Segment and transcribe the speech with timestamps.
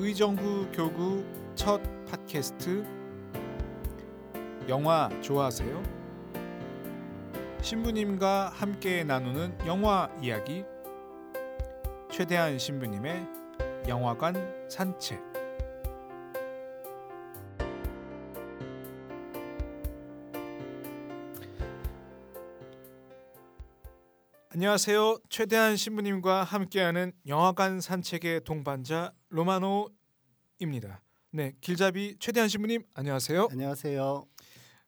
[0.00, 1.24] 의정부 교구
[1.56, 2.86] 첫 팟캐스트.
[4.68, 5.82] 영화 좋아하세요?
[7.60, 10.64] 신부님과 함께 나누는 영화 이야기.
[12.12, 13.26] 최대한 신부님의
[13.88, 14.36] 영화관
[14.70, 15.27] 산책
[24.58, 25.20] 안녕하세요.
[25.30, 31.00] 최대한 신부님과 함께하는 영화관 산책의 동반자 로마노입니다.
[31.30, 33.50] 네, 길잡이 최대한 신부님 안녕하세요.
[33.52, 34.26] 안녕하세요.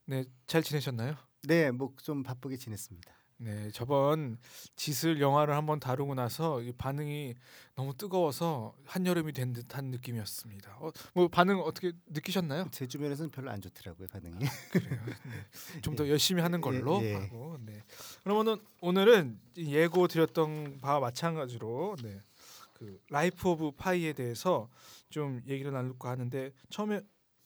[0.06, 1.14] 네, 잘 지내셨나요?
[1.46, 3.12] 네, 뭐 좀 바쁘게 지냈습니다.
[3.42, 4.36] 네, 저번
[4.76, 7.34] 지슬 영화를 한번 다루고 나서 이 반응이
[7.74, 10.76] 너무 뜨거워서 한여름이 된 듯한 느낌이었습니다.
[10.78, 12.66] 어, 뭐 반응 어떻게 느끼셨나요?
[12.70, 14.44] 제 주변에서는 별로 안 좋더라고요 반응이.
[14.72, 15.00] 그래요.
[15.06, 15.80] 네.
[15.80, 17.14] 좀더 열심히 하는 걸로 예, 예.
[17.14, 17.56] 하고.
[17.64, 17.82] 네.
[18.24, 22.20] 그러면은 오늘은 예고 드렸던 바와 마찬가지로 네.
[22.74, 24.68] 그 Life of Pi에 대해서
[25.08, 27.00] 좀 얘기를 나눌까 하는데 처음에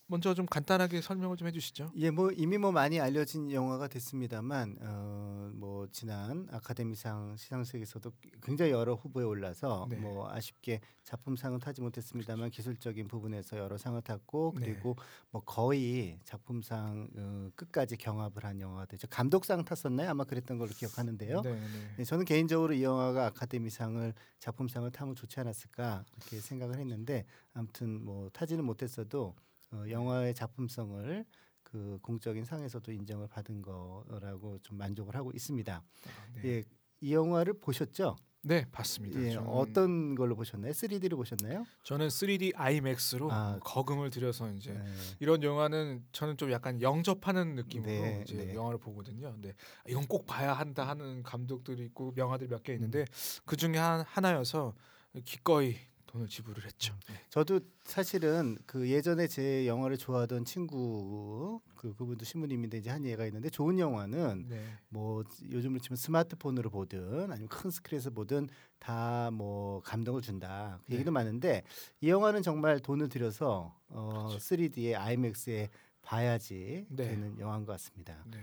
[0.06, 1.92] 먼저 좀 간단하게 설명을 좀 해주시죠.
[1.96, 8.94] 예, 뭐 이미 뭐 많이 알려진 영화가 됐습니다만, 어, 뭐 지난 아카데미상 시상식에서도 굉장히 여러
[8.94, 9.96] 후보에 올라서 네.
[9.96, 14.66] 뭐 아쉽게 작품상은 타지 못했습니다만 기술적인 부분에서 여러 상을 탔고 네.
[14.66, 14.96] 그리고
[15.30, 19.06] 뭐 거의 작품상 어, 끝까지 경합을 한 영화가 되죠.
[19.08, 20.10] 감독상 탔었나요?
[20.10, 21.40] 아마 그랬던 걸로 기억하는데요.
[21.40, 21.94] 네, 네.
[21.96, 27.24] 네, 저는 개인적으로 이 영화가 아카데미상을 작품상을 타면 좋지 않았을까 이렇게 생각을 했는데
[27.54, 29.34] 아무튼 뭐 타지는 못했어도
[29.74, 31.24] 어, 영화의 작품성을
[31.62, 35.74] 그 공적인 상에서도 인정을 받은 거라고 좀 만족을 하고 있습니다.
[35.74, 36.48] 아, 네.
[36.48, 36.62] 예,
[37.00, 38.16] 이 영화를 보셨죠?
[38.46, 39.20] 네, 봤습니다.
[39.22, 40.72] 예, 어떤 걸로 보셨나요?
[40.72, 41.64] 3D로 보셨나요?
[41.82, 43.58] 저는 3D IMAX로 아.
[43.62, 44.84] 거금을 들여서 이제 네.
[45.18, 48.54] 이런 영화는 저는 좀 약간 영접하는 느낌으로 네, 이제 네.
[48.54, 49.32] 영화를 보거든요.
[49.32, 49.54] 근데
[49.88, 52.74] 이건 꼭 봐야 한다 하는 감독들이 있고 명화들이 몇개 음.
[52.74, 53.06] 있는데
[53.46, 54.74] 그 중에 한, 하나여서
[55.24, 55.76] 기꺼이
[56.14, 56.94] 돈을 지불을 했죠.
[57.08, 57.14] 네.
[57.28, 63.50] 저도 사실은 그 예전에 제 영화를 좋아하던 친구 그 그분도 신부님인데 이제 한 얘기가 있는데
[63.50, 64.64] 좋은 영화는 네.
[64.88, 68.48] 뭐 요즘으로 치면 스마트폰으로 보든 아니면 큰 스크린에서 보든
[68.78, 70.96] 다 뭐 감동을 준다 그 네.
[70.96, 71.62] 얘기도 많은데
[72.00, 74.38] 이 영화는 정말 돈을 들여서 어 그렇죠.
[74.38, 75.70] 3D에 IMAX에
[76.02, 77.08] 봐야지 네.
[77.08, 78.22] 되는 영화인 것 같습니다.
[78.26, 78.38] 네.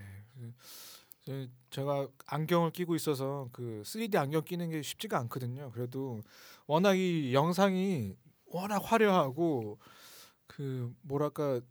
[1.25, 5.71] 그, 저- 제가 안경을 끼고 있어서 그 3D 안경 끼는 게 쉽지가 않거든요.
[5.71, 6.21] 그래도
[6.67, 8.15] 워낙 이 영상이
[8.45, 9.79] 워낙 화려하고
[10.47, 11.61] 그 뭐랄까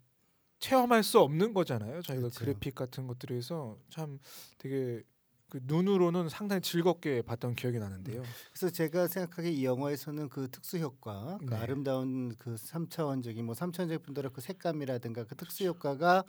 [0.58, 2.02] 체험할 수 없는 거잖아요.
[2.02, 2.40] 저희가 그렇죠.
[2.40, 4.18] 그래픽 같은 것들에서 참
[4.58, 5.02] 되게
[5.48, 8.22] 그 눈으로는 상당히 즐겁게 봤던 기억이 나는데요.
[8.52, 11.56] 그래서 제가 생각하기에 이 영화에서는 그 특수 효과, 그 네.
[11.56, 16.24] 아름다운 그 삼차원적인 뭐 삼차원적인 분들의 그 색감이라든가 그 특수 효과가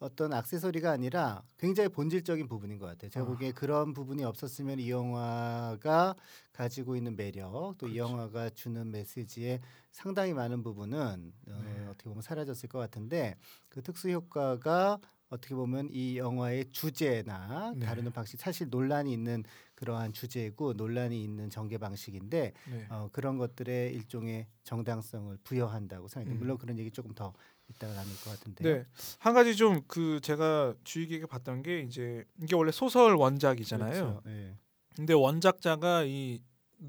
[0.00, 3.10] 어떤 액세서리가 아니라 굉장히 본질적인 부분인 것 같아요.
[3.10, 3.28] 제가 아.
[3.28, 6.14] 보기에 그런 부분이 없었으면 이 영화가
[6.52, 7.96] 가지고 있는 매력, 또이 그렇죠.
[7.96, 9.60] 영화가 주는 메시지의
[9.90, 11.86] 상당히 많은 부분은 어, 네.
[11.86, 13.36] 어떻게 보면 사라졌을 것 같은데
[13.68, 15.00] 그 특수 효과가
[15.30, 17.84] 어떻게 보면 이 영화의 주제나 네.
[17.84, 19.44] 다루는 방식 사실 논란이 있는
[19.74, 22.86] 그러한 주제고 논란이 있는 전개 방식인데 네.
[22.88, 26.36] 어, 그런 것들의 일종의 정당성을 부여한다고 생각해요.
[26.36, 26.38] 음.
[26.38, 27.34] 물론 그런 얘기 조금 더
[27.68, 28.74] 이따가 나눌 것 같은데요.
[28.78, 28.86] 네.
[29.18, 33.92] 한 가지 좀 그 제가 주의 깊게 봤던 게 이제 이게 원래 소설 원작이잖아요.
[33.92, 34.22] 그렇죠.
[34.26, 34.56] 예.
[34.96, 36.40] 근데 원작자가 이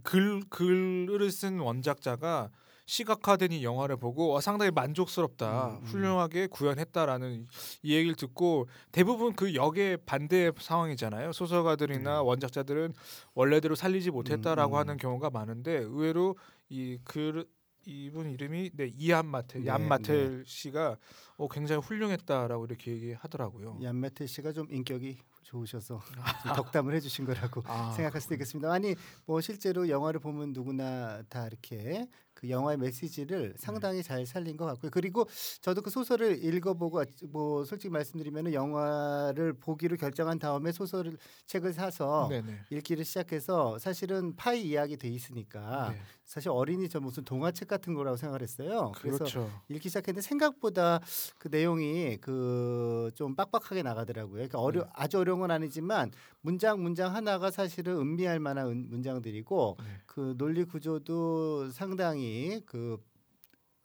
[0.04, 2.52] 글 글을 쓴 원작자가
[2.86, 5.84] 시각화된 이 영화를 보고 어, 상당히 만족스럽다, 음, 음.
[5.86, 7.48] 훌륭하게 구현했다라는
[7.84, 11.34] 이 얘기를 듣고 대부분 그 역의 반대 상황이잖아요.
[11.34, 12.28] 소설가들이나 음.
[12.28, 12.94] 원작자들은
[13.34, 14.80] 원래대로 살리지 못했다라고 음, 음.
[14.80, 16.36] 하는 경우가 많은데 의외로
[16.70, 17.46] 이 글
[17.90, 20.98] 이분 이름이 네 이안마텔, 네, 얀마텔 씨가
[21.38, 23.80] 어, 굉장히 훌륭했다라고 이렇게 얘기하더라고요.
[23.82, 26.00] 얀메테 씨가 좀 인격이 좋으셔서
[26.44, 28.72] 좀 덕담을 해주신 거라고 아, 생각할 수도 있겠습니다.
[28.72, 28.96] 아니
[29.26, 32.08] 뭐 실제로 영화를 보면 누구나 다 이렇게
[32.40, 34.90] 그 영화의 메시지를 상당히 잘 살린 것 같고요.
[34.92, 35.28] 그리고
[35.62, 42.60] 저도 그 소설을 읽어보고 뭐 솔직히 말씀드리면 영화를 보기로 결정한 다음에 소설을 책을 사서 네네.
[42.70, 46.00] 읽기를 시작해서 사실은 파이 이야기 돼 있으니까 네.
[46.24, 48.94] 사실 어린이 저 무슨 동화책 같은 거라고 생각을 했어요.
[48.96, 49.52] 그래서 그렇죠.
[49.68, 51.02] 읽기 시작했는데 생각보다
[51.40, 54.34] 그 내용이 그 좀 빡빡하게 나가더라고요.
[54.36, 54.90] 그러니까 어려 네.
[54.94, 59.86] 아주 어려운 건 아니지만 문장 문장 하나가 사실은 음미할 만한 은- 문장들이고 네.
[60.06, 62.29] 그 논리 구조도 상당히
[62.66, 62.98] 그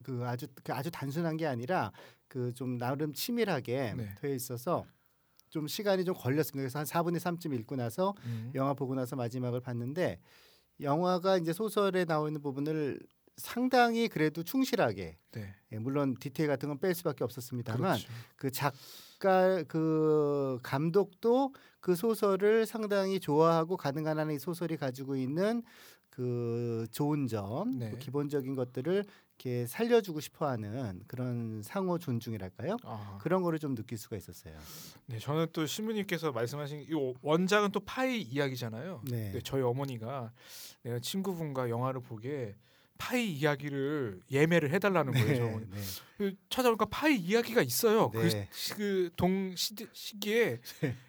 [0.05, 1.91] 그 아주 그 아주 단순한 게 아니라
[2.29, 4.15] 그 좀 나름 치밀하게 네.
[4.21, 4.85] 되어 있어서
[5.49, 6.63] 좀 시간이 좀 걸렸습니다.
[6.63, 8.53] 그래서 한 4분의 3쯤 읽고 나서 음.
[8.55, 10.21] 영화 보고 나서 마지막을 봤는데
[10.81, 12.99] 영화가 이제 소설에 나와 있는 부분을
[13.37, 15.55] 상당히 그래도 충실하게 네.
[15.73, 18.13] 예, 물론 디테일 같은 건 뺄 수밖에 없었습니다만 그렇죠.
[18.37, 25.63] 그 작가 그 감독도 그 소설을 상당히 좋아하고 가능한 한이 소설이 가지고 있는
[26.15, 27.91] 그 좋은 점, 네.
[27.91, 29.05] 그 기본적인 것들을
[29.37, 32.77] 이렇게 살려주고 싶어하는 그런 상호 존중이랄까요?
[32.85, 34.57] 아, 그런 거를 좀 느낄 수가 있었어요.
[35.07, 39.03] 네, 저는 또 신부님께서 말씀하신 이 원작은 또 파이 이야기잖아요.
[39.11, 39.33] 네.
[39.33, 40.33] 네, 저희 어머니가
[40.83, 42.55] 내가 친구분과 영화를 보게
[42.97, 45.35] 파이 이야기를 예매를 해달라는 거예요.
[45.37, 45.67] 저 어머니.
[45.69, 45.81] 네.
[46.17, 48.13] 그 찾아보니까 파이 이야기가 있어요.
[48.15, 48.49] 네.
[48.77, 50.61] 그동 시기에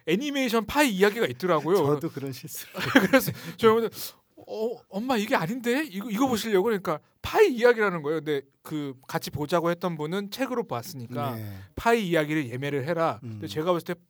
[0.06, 1.76] 애니메이션 파이 이야기가 있더라고요.
[1.76, 2.66] 저도 그런 실수.
[3.06, 3.88] 그래서 저희 어머니
[4.36, 8.20] 어 엄마 이게 아닌데 이거 이거 보시려고 그러니까 파이 이야기라는 거예요.
[8.20, 11.58] 근데 그 같이 보자고 했던 분은 책으로 봤으니까 네.
[11.74, 13.18] 파이 이야기를 예매를 해라.
[13.22, 13.30] 음.
[13.32, 14.00] 근데 제가 봤을 때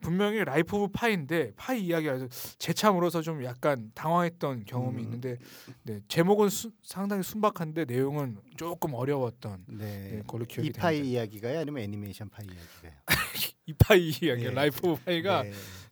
[0.00, 2.28] 분명히 Life of Pi인데 파이 이야기가
[2.58, 5.04] 제참으로서 좀 약간 당황했던 경험이 음.
[5.04, 5.38] 있는데
[5.82, 10.22] 네, 제목은 수, 상당히 순박한데 내용은 조금 어려웠던 네, 네.
[10.26, 11.18] 걸로 기억이 이파이 됩니다.
[11.18, 12.92] 이야기가요, 아니면 애니메이션 파이 이야기가요?
[13.66, 14.50] 이 파이 이야기 네.
[14.50, 15.42] Life of Pi가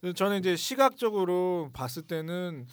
[0.02, 0.12] 네.
[0.12, 2.66] 저는 이제 시각적으로 봤을 때는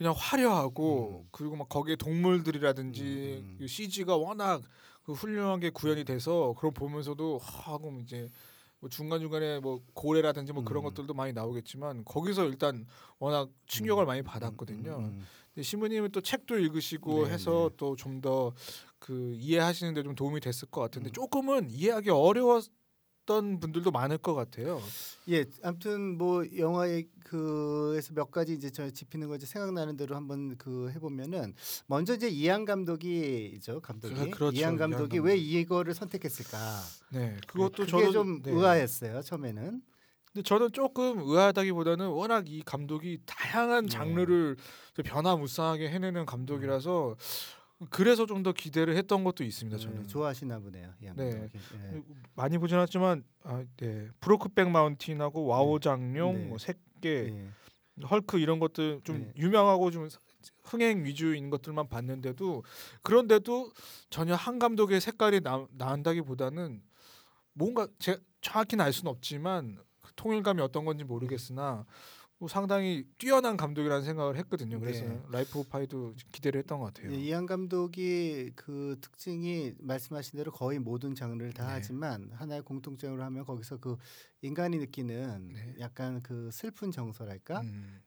[0.00, 1.28] 그냥 화려하고 음.
[1.30, 3.56] 그리고 막 거기에 동물들이라든지 음, 음.
[3.58, 4.62] 그 CG가 워낙
[5.02, 8.30] 그 훌륭하게 구현이 돼서 그걸 보면서도 하고 이제
[8.78, 10.88] 뭐 중간 중간에 뭐 고래라든지 뭐 그런 음.
[10.88, 12.86] 것들도 많이 나오겠지만 거기서 일단
[13.18, 14.96] 워낙 충격을 많이 받았거든요.
[14.96, 17.76] 음, 음, 근데 신부님은 또 책도 읽으시고 네, 해서 네.
[17.76, 18.54] 또좀 더
[19.00, 21.12] 그 이해하시는데 좀 도움이 됐을 것 같은데 음.
[21.12, 22.70] 조금은 이해하기 어려웠
[23.26, 24.80] 던 분들도 많을 것 같아요.
[25.28, 30.56] 예, 아무튼 뭐 영화의 그에서 몇 가지 이제 저 짚히는 거 이제 생각나는 대로 한번
[30.56, 31.54] 그 해보면은
[31.86, 35.24] 먼저 이제 이한 감독이죠 감독이 그- 그렇죠, 이한 감독이 감독.
[35.26, 36.58] 왜 이거를 선택했을까?
[37.12, 38.50] 네, 그것도 그게 저도 좀 네.
[38.50, 39.82] 의아했어요 처음에는.
[40.32, 43.90] 근데 저는 조금 의아하다기보다는 워낙 이 감독이 다양한 네.
[43.90, 44.56] 장르를
[45.04, 47.16] 변화무쌍하게 해내는 감독이라서
[47.88, 49.78] 그래서 좀 더 기대를 했던 것도 있습니다.
[49.78, 51.12] 저는 네, 좋아하시나 보네요 네.
[51.18, 52.02] 예.
[52.34, 54.08] 많이 보진 않았지만 아, 네.
[54.20, 56.44] 브로크백 마운틴하고 와호장룡, 네.
[56.46, 57.48] 뭐 새끼, 예.
[58.10, 59.32] 헐크 이런 것들 좀 네.
[59.36, 60.08] 유명하고 좀
[60.64, 62.64] 흥행 위주인 것들만 봤는데도
[63.02, 63.70] 그런데도
[64.08, 66.82] 전혀 한 감독의 색깔이 나, 나온다기보다는
[67.52, 71.84] 뭔가 제 정확히는 알 수는 없지만 그 통일감이 어떤 건지 모르겠으나 뭐
[72.48, 74.80] 상당히 뛰어난 감독이라는 생각을 했거든요.
[74.80, 75.22] 그래서 네.
[75.30, 77.12] Life of Pi도 기대를 했던 것 같아요.
[77.12, 81.72] 예, 이안 감독이 그 특징이 말씀하신 대로 거의 모든 장르를 다 네.
[81.74, 83.96] 하지만 하나의 공통점으로 하면 거기서 그
[84.42, 85.74] 인간이 느끼는 네.
[85.80, 88.00] 약간 그 슬픈 정서랄까 음,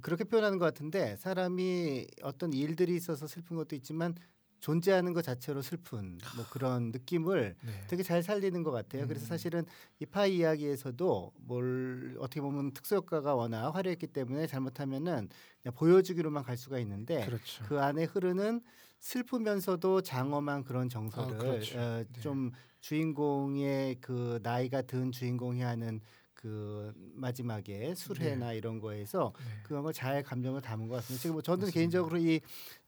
[0.00, 4.14] 그렇게 표현하는 것 같은데 사람이 어떤 일들이 있어서 슬픈 것도 있지만
[4.60, 7.72] 존재하는 것 자체로 슬픈 뭐 그런 느낌을 네.
[7.88, 9.06] 되게 잘 살리는 것 같아요.
[9.06, 9.28] 그래서 음.
[9.28, 9.64] 사실은
[10.00, 15.28] 이 파이 이야기에서도 뭘 어떻게 보면 특수 효과가 워낙 화려했기 때문에 잘못하면은
[15.62, 17.64] 그냥 보여주기로만 갈 수가 있는데 그렇죠.
[17.64, 18.60] 그 안에 흐르는
[19.00, 21.78] 슬프면서도 장엄한 그런 정서를 아, 그렇죠.
[21.78, 22.20] 어, 네.
[22.20, 22.50] 좀
[22.80, 26.00] 주인공의 그 나이가 든 주인공이 하는
[26.40, 29.44] 그 마지막에 술회나 이런 거에서 네.
[29.64, 31.20] 그런 걸 잘 감정을 담은 것 같습니다.
[31.20, 31.74] 지금 뭐 저는 맞습니다.
[31.74, 32.40] 개인적으로 이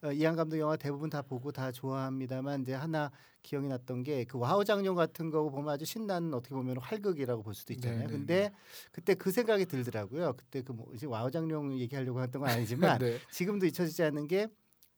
[0.02, 3.10] 어, 이안 감독 영화 대부분 다 보고 다 좋아합니다만 이제 하나
[3.42, 7.72] 기억이 났던 게 그 와호장룡 같은 거 보면 아주 신나는 어떻게 보면 활극이라고 볼 수도
[7.72, 8.02] 있잖아요.
[8.02, 8.50] 네, 네, 근데
[8.92, 10.34] 그때 그 생각이 들더라고요.
[10.34, 13.18] 그때 그 뭐 이제 와호장룡 얘기하려고 했던 건 아니지만 네.
[13.32, 14.46] 지금도 잊혀지지 않는 게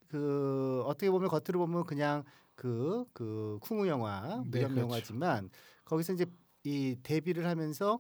[0.09, 2.23] 그 어떻게 보면 겉으로 보면 그냥
[2.55, 4.81] 그그 쿵후 영화 네, 무협 그렇죠.
[4.83, 5.49] 영화지만
[5.87, 6.27] 거기서 이제
[6.65, 7.99] 이 데뷔를 하면서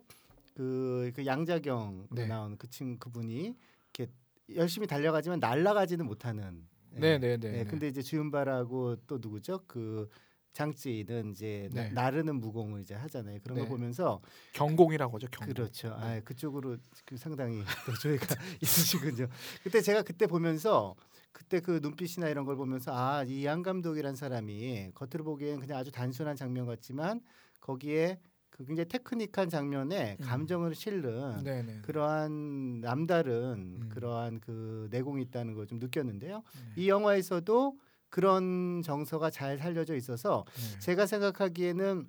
[0.54, 2.26] 그, 그 양자경 네.
[2.26, 3.56] 나온 그친 그분이
[3.94, 4.12] 이렇게
[4.54, 6.66] 열심히 달려가지만 날아가지는 못하는
[6.97, 7.00] 예.
[7.00, 7.61] 네, 네, 네.
[7.61, 9.64] 예, 근데 이제 주윤발하고 또 누구죠?
[9.66, 10.09] 그
[10.52, 11.88] 장찌는 이제 네.
[11.92, 13.38] 나, 나르는 무공을 이제 하잖아요.
[13.42, 13.62] 그런 네.
[13.62, 14.21] 걸 보면서
[14.52, 15.26] 경공이라고 하죠.
[15.30, 15.54] 경공.
[15.54, 15.88] 그렇죠.
[15.88, 15.94] 네.
[15.94, 18.26] 아, 그쪽으로 그 상당히 또 저희가
[18.61, 19.28] 있으시군요.
[19.62, 20.94] 그때 제가 그때 보면서
[21.32, 25.90] 그때 그 눈빛이나 이런 걸 보면서 아, 이 양 감독이란 사람이 겉으로 보기엔 그냥 아주
[25.90, 27.23] 단순한 장면 같지만
[27.61, 28.21] 거기에
[28.52, 30.25] 그 굉장히 테크닉한 장면에 음.
[30.25, 31.80] 감정을 실는 네, 네.
[31.82, 33.88] 그러한 남다른 음.
[33.88, 36.42] 그러한 그 내공이 있다는 걸 좀 느꼈는데요.
[36.76, 36.82] 네.
[36.82, 37.78] 이 영화에서도
[38.11, 40.78] 그런 정서가 잘 살려져 있어서 네.
[40.80, 42.06] 제가 생각하기에는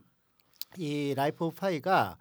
[0.77, 2.17] 이 Life of Pi가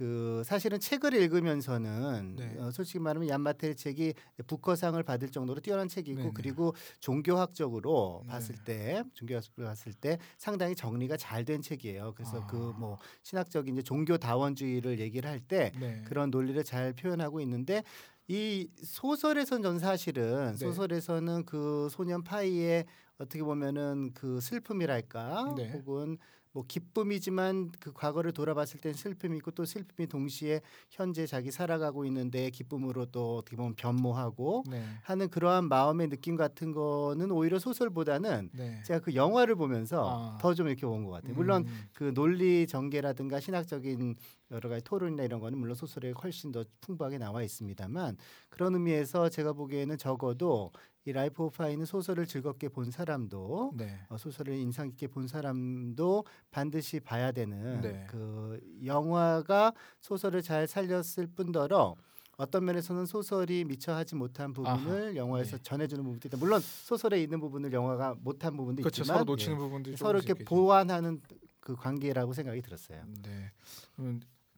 [0.00, 2.56] 그 사실은 책을 읽으면서는 네.
[2.58, 4.14] 어, 솔직히 말하면 얀 마텔 책이
[4.46, 6.32] 부커상을 받을 정도로 뛰어난 책이고 네네.
[6.32, 8.32] 그리고 종교학적으로 네.
[8.32, 12.14] 봤을 때 종교학적으로 봤을 때 상당히 정리가 잘 된 책이에요.
[12.14, 12.46] 그래서 아.
[12.46, 16.02] 그뭐 신학적인 이제 종교 다원주의를 얘기를 할때 네.
[16.06, 17.82] 그런 논리를 잘 표현하고 있는데
[18.26, 20.56] 이 소설에선 전 사실은 네.
[20.56, 22.86] 소설에서는 그 소년 파이의
[23.18, 25.70] 어떻게 보면은 그 슬픔이랄까 네.
[25.72, 26.16] 혹은
[26.52, 32.50] 뭐 기쁨이지만 그 과거를 돌아봤을 땐 슬픔이 있고 또 슬픔이 동시에 현재 자기 살아가고 있는데
[32.50, 34.82] 기쁨으로 또 어떻게 보면 변모하고 네.
[35.02, 38.82] 하는 그러한 마음의 느낌 같은 거는 오히려 소설보다는 네.
[38.84, 40.38] 제가 그 영화를 보면서 아.
[40.38, 41.34] 더좀 이렇게 온 것 같아요.
[41.34, 44.16] 물론 음, 그 논리 전개라든가 신학적인
[44.50, 48.16] 여러 가지 토론이나 이런 거는 물론 소설에 훨씬 더 풍부하게 나와 있습니다만
[48.48, 50.72] 그런 의미에서 제가 보기에는 적어도
[51.04, 54.00] 이 Life of Pi는 소설을 즐겁게 본 사람도 네.
[54.08, 58.06] 어, 소설을 인상 깊게 본 사람도 반드시 봐야 되는 네.
[58.08, 61.96] 그 영화가 소설을 잘 살렸을 뿐더러
[62.36, 65.62] 어떤 면에서는 소설이 미처 하지 못한 부분을 영화에서 네.
[65.62, 66.38] 전해주는 부분도 있다.
[66.38, 69.02] 물론 소설에 있는 부분을 영화가 못한 부분도 그렇죠.
[69.02, 70.48] 있지만 서로 놓치는 예, 부분들이 서로 이렇게 있겠죠.
[70.48, 71.20] 보완하는
[71.60, 73.04] 그 관계라고 생각이 들었어요.
[73.22, 73.52] 네.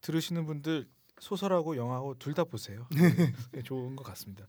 [0.02, 0.88] 들으시는 분들
[1.20, 2.86] 소설하고 영화하고 둘 다 보세요.
[3.52, 4.46] 네, 좋은 것 같습니다.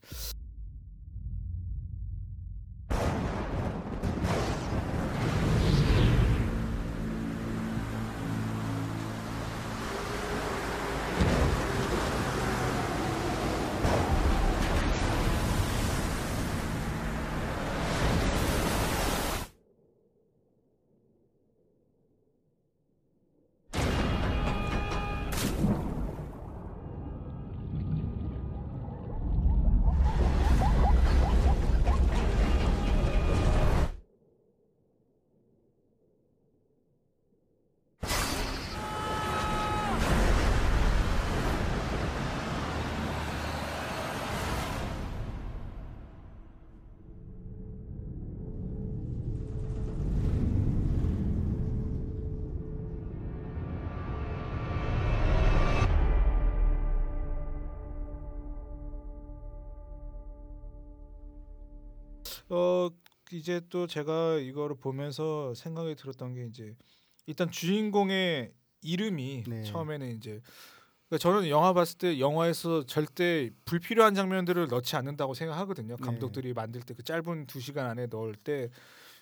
[63.36, 66.74] 이제 또 제가 이거를 보면서 생각이 들었던 게 이제
[67.26, 69.62] 일단 주인공의 이름이 네.
[69.64, 70.40] 처음에는 이제
[71.08, 75.96] 그러니까 저는 영화 봤을 때 영화에서 절대 불필요한 장면들을 넣지 않는다고 생각하거든요.
[75.96, 76.04] 네.
[76.04, 78.70] 감독들이 만들 때 그 짧은 두 시간 안에 넣을 때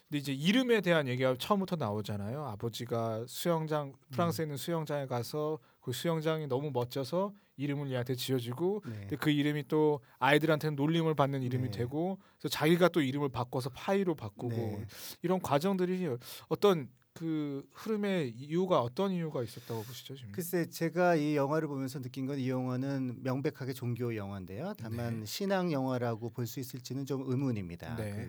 [0.09, 2.45] 근데 이제 이름에 대한 얘기가 처음부터 나오잖아요.
[2.45, 8.92] 아버지가 수영장 프랑스에 있는 수영장에 가서 그 수영장이 너무 멋져서 이름을 얘한테 지어주고 네.
[9.00, 11.78] 근데 그 이름이 또 아이들한테는 놀림을 받는 이름이 네.
[11.78, 14.87] 되고 그래서 자기가 또 이름을 바꿔서 파이로 바꾸고 네.
[15.23, 16.09] 이런 과정들이
[16.49, 20.32] 어떤 그 흐름의 이유가 어떤 이유가 있었다고 보시죠 지금?
[20.32, 24.73] 글쎄 제가 이 영화를 보면서 느낀 건 이 영화는 명백하게 종교 영화인데요.
[24.78, 25.26] 다만 네.
[25.26, 27.97] 신앙 영화라고 볼 수 있을지는 좀 의문입니다.
[27.97, 28.28] 네.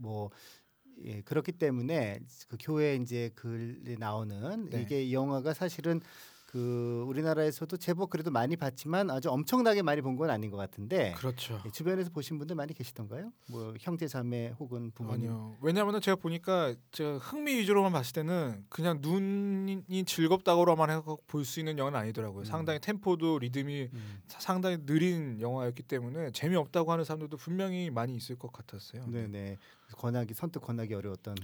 [0.00, 0.30] 그뭐
[1.04, 4.82] 예, 그렇기 때문에 그 교회 이제 글에 나오는 네.
[4.82, 6.00] 이게 이 영화가 사실은
[6.52, 11.58] 그 우리나라에서도 제법 그래도 많이 봤지만 아주 엄청나게 많이 본 건 아닌 것 같은데 그렇죠.
[11.64, 13.32] 예, 주변에서 보신 분들 많이 계시던가요?
[13.50, 15.56] 뭐 형제 자매 혹은 부모님 아니요.
[15.62, 21.78] 왜냐하면 제가 보니까 제가 흥미 위주로만 봤을 때는 그냥 눈이 즐겁다고로만 해서 볼 수 있는
[21.78, 22.42] 영화는 아니더라고요.
[22.42, 22.44] 음.
[22.44, 24.22] 상당히 템포도 리듬이 음.
[24.28, 29.06] 사- 상당히 느린 영화였기 때문에 재미없다고 하는 사람들도 분명히 많이 있을 것 같았어요.
[29.06, 29.56] 네네
[29.96, 31.34] 권하기 선뜻 권하기 어려웠던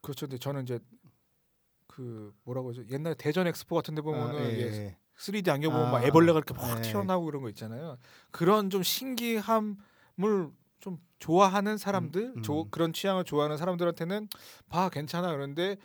[0.00, 0.26] 그렇죠.
[0.26, 0.80] 근데 저는 이제
[1.94, 2.82] 그 뭐라고 하죠?
[2.90, 4.96] 옛날 대전 엑스포 같은 데 보면은 아, 예, 예, 예.
[5.16, 6.90] 3D 안경 보면 막 아, 애벌레가 이렇게 확 네.
[6.90, 7.98] 튀어나오고 그런 거 있잖아요.
[8.32, 12.42] 그런 좀 신기함을 좀 좋아하는 사람들, 음, 음.
[12.42, 14.28] 조- 그런 취향을 좋아하는 사람들한테는
[14.68, 15.76] 봐 괜찮아 그런데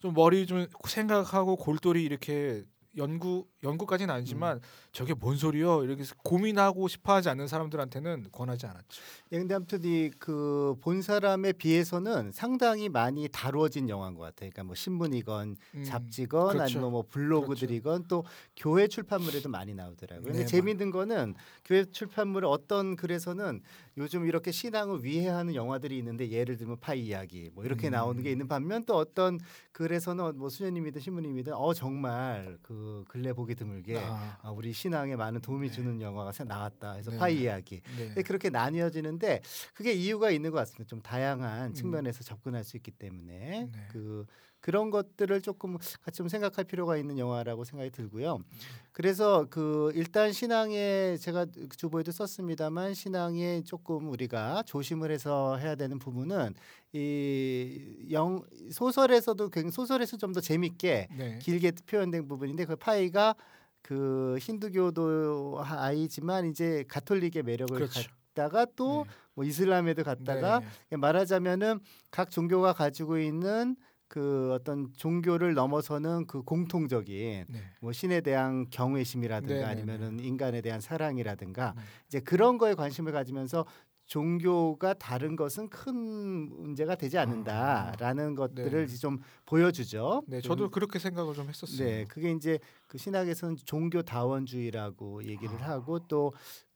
[0.00, 2.64] 좀 머리 좀 생각하고 골똘히 이렇게
[2.96, 4.60] 연구 연구까지는 아니지만 음.
[4.90, 5.84] 저게 뭔 소리요?
[5.84, 9.02] 이렇게 고민하고 싶어하지 않는 사람들한테는 권하지 않았죠.
[9.32, 14.50] 예, 근데 아무튼 이그본 사람에 비해서는 상당히 많이 다루어진 영화인 것 같아요.
[14.50, 16.62] 그러니까 뭐 신문이건 음, 잡지건 그렇죠.
[16.62, 18.24] 아니면 뭐 블로그들이건 또
[18.56, 20.24] 교회 출판물에도 많이 나오더라고요.
[20.26, 23.62] 근데 네, 재미있는 거는 교회 출판물 어떤 글에서는
[23.98, 27.92] 요즘 이렇게 신앙을 위해하는 영화들이 있는데 예를 들면 파이 이야기 뭐 이렇게 음.
[27.92, 29.38] 나오는 게 있는 반면 또 어떤
[29.72, 35.40] 글에서는 뭐 수녀님이든 신부님이든 어 정말 그 근래 보기 드물게 아, 아, 우리 신앙에 많은
[35.40, 35.74] 도움이 네.
[35.74, 36.92] 주는 영화가 새 나왔다.
[36.92, 37.18] 해서 네.
[37.18, 37.82] 파이 이야기.
[37.96, 38.14] 네.
[38.14, 39.42] 네, 그렇게 나뉘어지는데
[39.74, 40.88] 그게 이유가 있는 것 같습니다.
[40.88, 41.74] 좀 다양한 음.
[41.74, 43.88] 측면에서 접근할 수 있기 때문에 네.
[43.90, 44.26] 그
[44.62, 48.38] 그런 것들을 조금 같이 좀 생각할 필요가 있는 영화라고 생각이 들고요.
[48.92, 55.98] 그래서 그 일단 신앙에 제가 그 주보에도 썼습니다만 신앙에 조금 우리가 조심을 해서 해야 되는
[55.98, 56.54] 부분은
[56.94, 61.38] 이 영 소설에서도 굉장히 소설에서 좀 더 재밌게 네.
[61.42, 63.34] 길게 표현된 부분인데 그 파이가
[63.82, 68.02] 그 힌두교도 아이지만 이제 가톨릭의 매력을 그렇죠.
[68.34, 70.96] 갖다가 또뭐 이슬람에도 갔다가 네.
[70.96, 73.76] 말하자면은 각 종교가 가지고 있는
[74.12, 77.58] 그 어떤 종교를 넘어서는 그 공통적인 네.
[77.80, 81.82] 뭐 신에 대한 경외심이라든가 네, 네, 아니면은 인간에 대한 사랑이라든가 네.
[82.08, 83.64] 이제 그런 거에 관심을 가지면서
[84.04, 88.96] 종교가 다른 것은 큰 문제가 되지 않는다라는 것들을 네.
[88.98, 90.24] 좀 보여주죠.
[90.26, 91.78] 네, 저도 그렇게 생각을 좀 했었어요.
[91.88, 95.70] 네, 그게 이제 그 신학에서는 종교 다원주의라고 얘기를 아.
[95.70, 96.32] 하고 또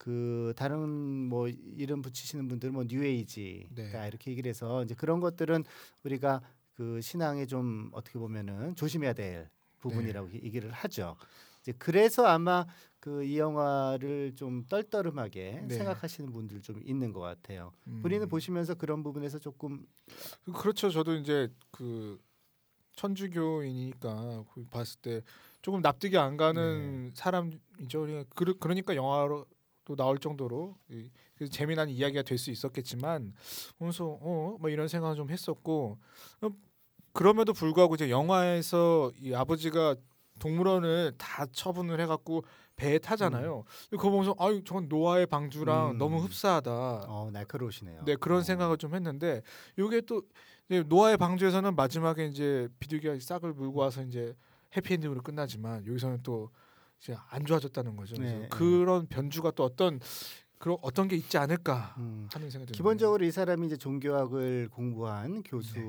[0.06, 0.88] 그 다른
[1.28, 3.90] 뭐 이름 붙이시는 분들은 뭐 뉴에이지 네.
[3.90, 5.64] 가 이렇게 얘기를 해서 이제 그런 것들은
[6.04, 6.42] 우리가
[6.76, 9.48] 그 신앙에 좀 어떻게 보면은 조심해야 될
[9.80, 11.16] 부분이라고 얘기를 하죠.
[11.62, 12.66] 이제 그래서 아마
[13.00, 15.74] 그 이 영화를 좀 떨떠름하게 네.
[15.76, 17.72] 생각하시는 분들 좀 있는 것 같아요.
[17.86, 18.00] 음.
[18.02, 19.86] 본인은 보시면서 그런 부분에서 조금
[20.44, 20.90] 그- 그렇죠.
[20.90, 22.20] 저도 이제 그
[22.96, 25.22] 천주교이니까 그 봤을 때
[25.62, 27.60] 조금 납득이 안 가는 사람이죠.
[28.00, 29.46] 그러니까 그- 그러니까 영화로
[29.86, 33.32] 또 나올 정도로 이- 그 재미난 이야기가 될 수 있었겠지만
[33.78, 35.98] 보면서 어뭐 이런 생각을 좀 했었고
[36.42, 36.48] 어,
[37.12, 39.96] 그럼에도 불구하고 이제 영화에서 이 아버지가
[40.38, 43.64] 동물원을 다 처분을 해갖고 배에 타잖아요.
[43.90, 45.98] 그거 보면서 아유 저건 노아의 방주랑 음.
[45.98, 46.70] 너무 흡사하다.
[47.08, 48.04] 어, 날카로우시네요.
[48.04, 48.42] 네 그런 어.
[48.42, 49.40] 생각을 좀 했는데
[49.78, 50.20] 요게 또
[50.68, 54.34] 이제 노아의 방주에서는 마지막에 이제 비둘기가 싹을 물고 와서 이제
[54.76, 56.50] 해피엔딩으로 끝나지만 여기서는 또
[57.00, 58.16] 이제 안 좋아졌다는 거죠.
[58.16, 58.48] 네, 네.
[58.48, 60.00] 그런 변주가 또 어떤
[60.58, 62.28] 그런 어떤 게 있지 않을까 음.
[62.32, 62.72] 하는 생각이 듭니다.
[62.72, 65.84] 기본적으로 이 사람이 이제 종교학을 공부한 교수 네.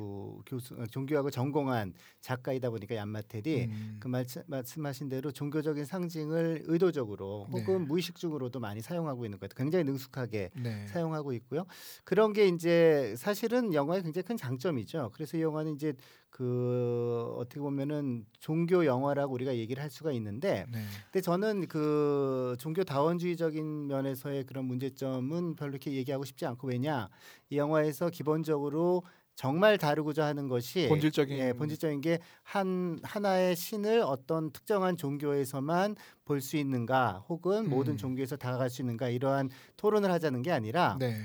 [0.45, 3.97] 교수 어, 종교학을 전공한 작가이다 보니까 얀마텔이 음.
[4.01, 7.61] 그 말씀, 말씀하신 대로 종교적인 상징을 의도적으로 네.
[7.61, 9.63] 혹은 무의식 중으로도 많이 사용하고 있는 것 같아요.
[9.63, 10.87] 굉장히 능숙하게 네.
[10.87, 11.65] 사용하고 있고요.
[12.03, 15.11] 그런 게 이제 사실은 영화의 굉장히 큰 장점이죠.
[15.13, 15.93] 그래서 이 영화는 이제
[16.37, 20.83] 그 어떻게 보면은 종교 영화라고 우리가 얘기를 할 수가 있는데 네.
[21.05, 27.09] 근데 저는 그 종교 다원주의적인 면에서의 그런 문제점은 별로 이렇게 얘기하고 싶지 않고 왜냐
[27.49, 29.01] 이 영화에서 기본적으로
[29.33, 36.39] 정말 다루고자 하는 것이 본질적인 예, 본질적인 게 한 하나의 신을 어떤 특정한 종교에서만 볼
[36.41, 37.69] 수 있는가 혹은 음.
[37.71, 41.21] 모든 종교에서 다가갈 수 있는가 이러한 토론을 하자는 게 아니라 네.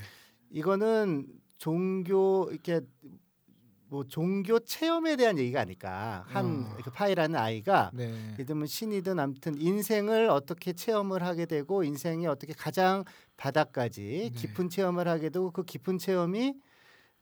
[0.51, 1.27] 이거는
[1.59, 2.81] 종교 이렇게
[3.93, 6.77] 뭐 종교 체험에 대한 얘기가 아닐까 한 어.
[6.83, 8.09] 그 파이라는 아이가 네.
[8.43, 13.05] 들면 신이든 아무튼 인생을 어떻게 체험을 하게 되고 인생이 어떻게 가장
[13.37, 14.41] 바닥까지 네.
[14.41, 16.55] 깊은 체험을 하게 되고 그 깊은 체험이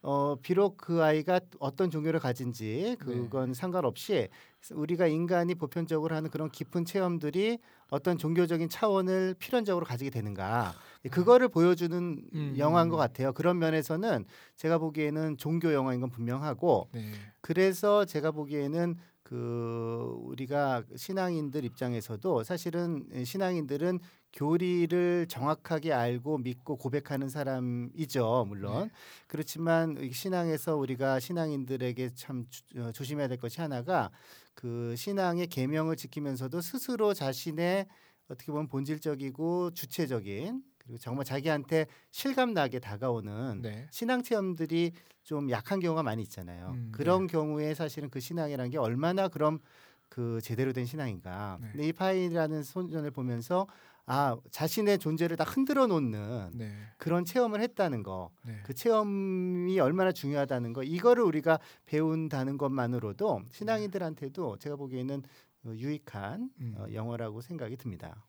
[0.03, 4.29] 어 비록 그 아이가 어떤 종교를 가진지 그건 상관없이
[4.73, 7.59] 우리가 인간이 보편적으로 하는 그런 깊은 체험들이
[7.91, 10.75] 어떤 종교적인 차원을 필연적으로 가지게 되는가
[11.11, 12.55] 그거를 보여주는 음.
[12.57, 13.33] 영화인 것 같아요.
[13.33, 14.25] 그런 면에서는
[14.57, 17.13] 제가 보기에는 종교 영화인 건 분명하고 네.
[17.43, 24.01] 그래서 제가 보기에는 그 우리가 신앙인들 입장에서도 사실은 신앙인들은
[24.33, 28.91] 교리를 정확하게 알고 믿고 고백하는 사람이죠 물론 네.
[29.27, 34.11] 그렇지만 이 신앙에서 우리가 신앙인들에게 참 주- 어, 조심해야 될 것이 하나가
[34.55, 37.87] 그 신앙의 계명을 지키면서도 스스로 자신의
[38.29, 43.87] 어떻게 보면 본질적이고 주체적인 그리고 정말 자기한테 실감 나게 다가오는 네.
[43.91, 46.73] 신앙 체험들이 좀 약한 경우가 많이 있잖아요.
[46.75, 49.61] 음, 그런 경우에 사실은 그 신앙이라는 게 얼마나 그럼
[50.09, 51.59] 그 제대로 된 신앙인가.
[51.61, 51.69] 네.
[51.73, 53.67] 근데 이 파이라는 소년을 보면서
[54.13, 56.73] 아 자신의 존재를 다 흔들어 놓는 네.
[56.99, 58.33] 그런 체험을 했다는 거.
[58.45, 58.59] 네.
[58.65, 60.83] 그 체험이 얼마나 중요하다는 거.
[60.83, 65.23] 이거를 우리가 배운다는 것만으로도 신앙인들한테도 제가 보기에는
[65.65, 66.75] 어, 유익한 음.
[66.77, 68.27] 어, 영화라고 생각이 듭니다.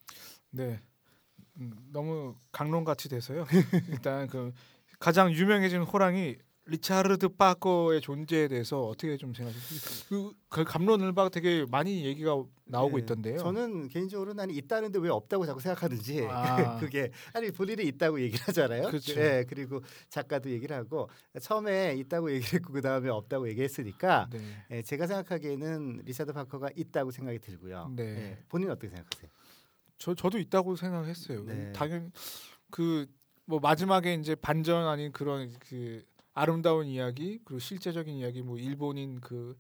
[0.52, 0.80] 네.
[1.58, 3.48] 음, 너무 강론 같이 돼서요.
[3.89, 4.54] 일단 그
[5.00, 10.06] 가장 유명해진 호랑이 리차르드 파커의 존재에 대해서 어떻게 좀 생각하세요?
[10.08, 13.38] 그, 그 감론을 봐 되게 많이 얘기가 나오고 네, 있던데요.
[13.39, 16.78] 저는 개인적으로 나는 있다는데 왜 없다고 자꾸 생각하는지 아.
[16.80, 18.88] 그게 아니 본인이 있다고 얘기를 하잖아요.
[18.88, 19.15] 그렇죠.
[19.15, 21.10] 네, 그리고 작가도 얘기를 하고
[21.41, 24.39] 처음에 있다고 얘기를 했고 그 다음에 없다고 얘기했으니까 네.
[24.69, 27.91] 예, 제가 생각하기에는 리차드 파커가 있다고 생각이 들고요.
[27.95, 28.04] 네.
[28.04, 29.30] 예, 본인 은 어떻게 생각하세요?
[29.97, 31.43] 저 저도 있다고 생각했어요.
[31.43, 31.71] 네.
[31.74, 32.12] 당연
[32.69, 39.58] 그뭐 마지막에 이제 반전 아닌 그런 그 아름다운 이야기 그리고 실제적인 이야기 뭐 일본인 그,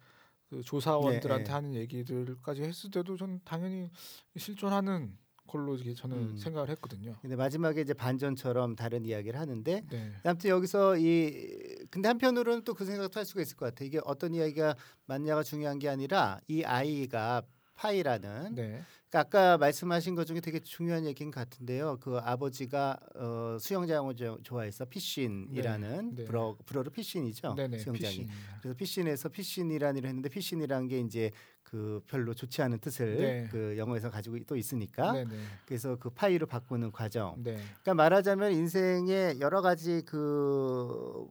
[0.49, 1.51] 그 조사원들한테 네, 네.
[1.51, 3.89] 하는 얘기들까지 했을 때도 저는 당연히
[4.37, 6.37] 실존하는 걸로 저는 음.
[6.37, 7.17] 생각을 했거든요.
[7.21, 10.13] 근데 마지막에 이제 반전처럼 다른 이야기를 하는데 네.
[10.23, 13.87] 아무튼 여기서 이 근데 한편으로는 또 그 생각도 할 수가 있을 것 같아요.
[13.87, 17.43] 이게 어떤 이야기가 맞냐가 중요한 게 아니라 이 아이가
[17.75, 18.81] 파이라는 네.
[19.11, 21.97] 그러니까 아까 말씀하신 것 중에 되게 중요한 얘기인 것 같은데요.
[21.99, 26.25] 그 아버지가 어, 수영장을 조- 좋아해서 piscine이라는 네, 네.
[26.25, 27.55] 불어 불어로 piscine이죠.
[27.55, 27.77] 네네.
[27.79, 28.09] 수영장이.
[28.15, 28.27] piscine.
[28.61, 31.29] 그래서 piscine에서 piscine이라는 이름을 했는데 piscine이라는 게 이제
[31.61, 33.47] 그 별로 좋지 않은 뜻을 네.
[33.51, 35.29] 그 영어에서 가지고 또 있으니까 네네.
[35.65, 37.35] 그래서 그 파이로 바꾸는 과정.
[37.43, 37.55] 네.
[37.81, 41.27] 그러니까 말하자면 인생의 여러 가지 그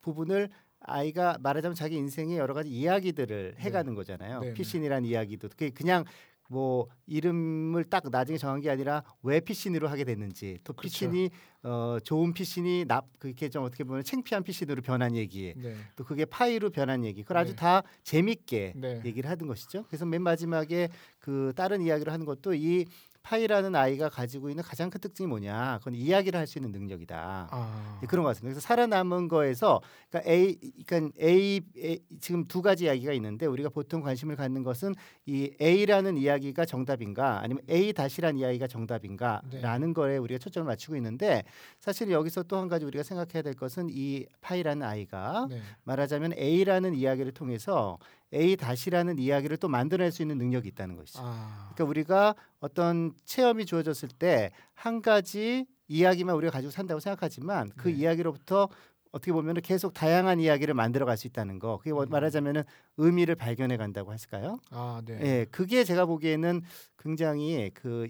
[0.00, 0.48] 부분을
[0.82, 3.62] 아이가 말하자면 자기 인생의 여러 가지 이야기들을 네.
[3.62, 4.54] 해가는 거잖아요.
[4.54, 6.04] piscine이라는 이야기도 그게 그냥
[6.50, 10.90] 뭐 이름을 딱 나중에 정한 게 아니라 왜 piscine으로 하게 됐는지 또 그렇죠.
[10.92, 11.30] piscine이
[11.62, 15.76] 어 좋은 piscine이 납 그게 좀 어떻게 보면 창피한 piscine으로 변한 얘기 네.
[15.94, 17.56] 또 그게 파이로 변한 얘기 그걸 아주 네.
[17.56, 19.00] 다 재밌게 네.
[19.04, 19.84] 얘기를 하는 것이죠.
[19.86, 20.88] 그래서 맨 마지막에
[21.20, 22.84] 그 다른 이야기를 하는 것도 이
[23.22, 25.78] 파이라는 아이가 가지고 있는 가장 큰 특징이 뭐냐?
[25.78, 27.48] 그건 이야기를 할 수 있는 능력이다.
[27.50, 27.98] 아.
[28.00, 28.46] 네, 그런 것 같습니다.
[28.54, 29.80] 그래서 살아남은 거에서
[30.10, 30.56] 그러니까 A,
[30.86, 34.94] 그러니까 A, A 지금 두 가지 이야기가 있는데 우리가 보통 관심을 갖는 것은
[35.26, 39.92] 이 A라는 이야기가 정답인가 아니면 A 다시란 이야기가 정답인가라는 네.
[39.94, 41.44] 거에 우리가 초점을 맞추고 있는데
[41.78, 45.60] 사실 여기서 또 한 가지 우리가 생각해야 될 것은 이 파이라는 아이가 네.
[45.84, 47.98] 말하자면 A라는 이야기를 통해서
[48.32, 51.20] A 다시라는 이야기를 또 만들어낼 수 있는 능력이 있다는 것이죠.
[51.22, 51.70] 아.
[51.74, 57.94] 그러니까 우리가 어떤 체험이 주어졌을 때 한 가지 이야기만 우리가 가지고 산다고 생각하지만 그 네.
[57.96, 58.68] 이야기로부터
[59.12, 61.76] 어떻게 보면 계속 다양한 이야기를 만들어 갈 수 있다는 거.
[61.78, 62.08] 그게 뭐 음.
[62.08, 62.62] 말하자면은
[62.96, 64.58] 의미를 발견해 간다고 했을까요?
[64.70, 65.18] 아, 네.
[65.20, 66.62] 예, 그게 제가 보기에는
[66.96, 68.08] 굉장히 그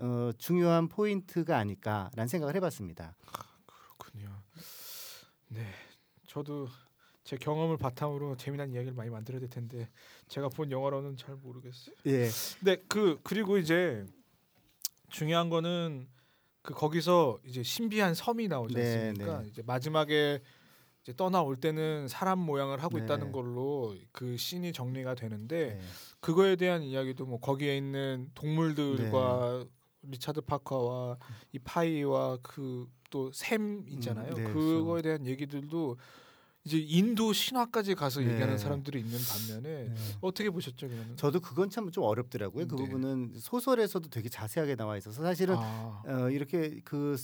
[0.00, 3.14] 어, 중요한 포인트가 아닐까라는 생각을 해 봤습니다.
[3.64, 4.42] 그렇군요.
[5.48, 5.64] 네.
[6.26, 6.68] 저도
[7.30, 9.88] 제 경험을 바탕으로 재미난 이야기를 많이 만들어야 될 텐데
[10.26, 11.94] 제가 본 영화로는 잘 모르겠어요.
[12.06, 14.04] 예, 근데 그 그리고 이제
[15.10, 16.08] 중요한 거는
[16.60, 19.42] 그 거기서 이제 신비한 섬이 나오지 네, 않습니까?
[19.42, 19.48] 네.
[19.48, 20.42] 이제 마지막에
[21.04, 23.04] 이제 떠나올 때는 사람 모양을 하고 네.
[23.04, 25.80] 있다는 걸로 그 씬이 정리가 되는데 네.
[26.18, 29.64] 그거에 대한 이야기도 뭐 거기에 있는 동물들과
[30.02, 31.16] 리차드 파커와
[31.52, 34.30] 이 파이와 그 또 샘 있잖아요.
[34.30, 35.96] 음, 네, 그거에 대한 얘기들도
[36.64, 38.32] 이제 인도 신화까지 가서 네.
[38.32, 39.94] 얘기하는 사람들이 있는 반면에 네.
[40.20, 41.16] 어떻게 보셨죠, 그거는?
[41.16, 42.68] 저도 그건 참 좀 어렵더라고요.
[42.68, 42.82] 그 네.
[42.84, 47.16] 부분은 소설에서도 되게 자세하게 나와 있어서 사실은 아, 어, 이렇게 그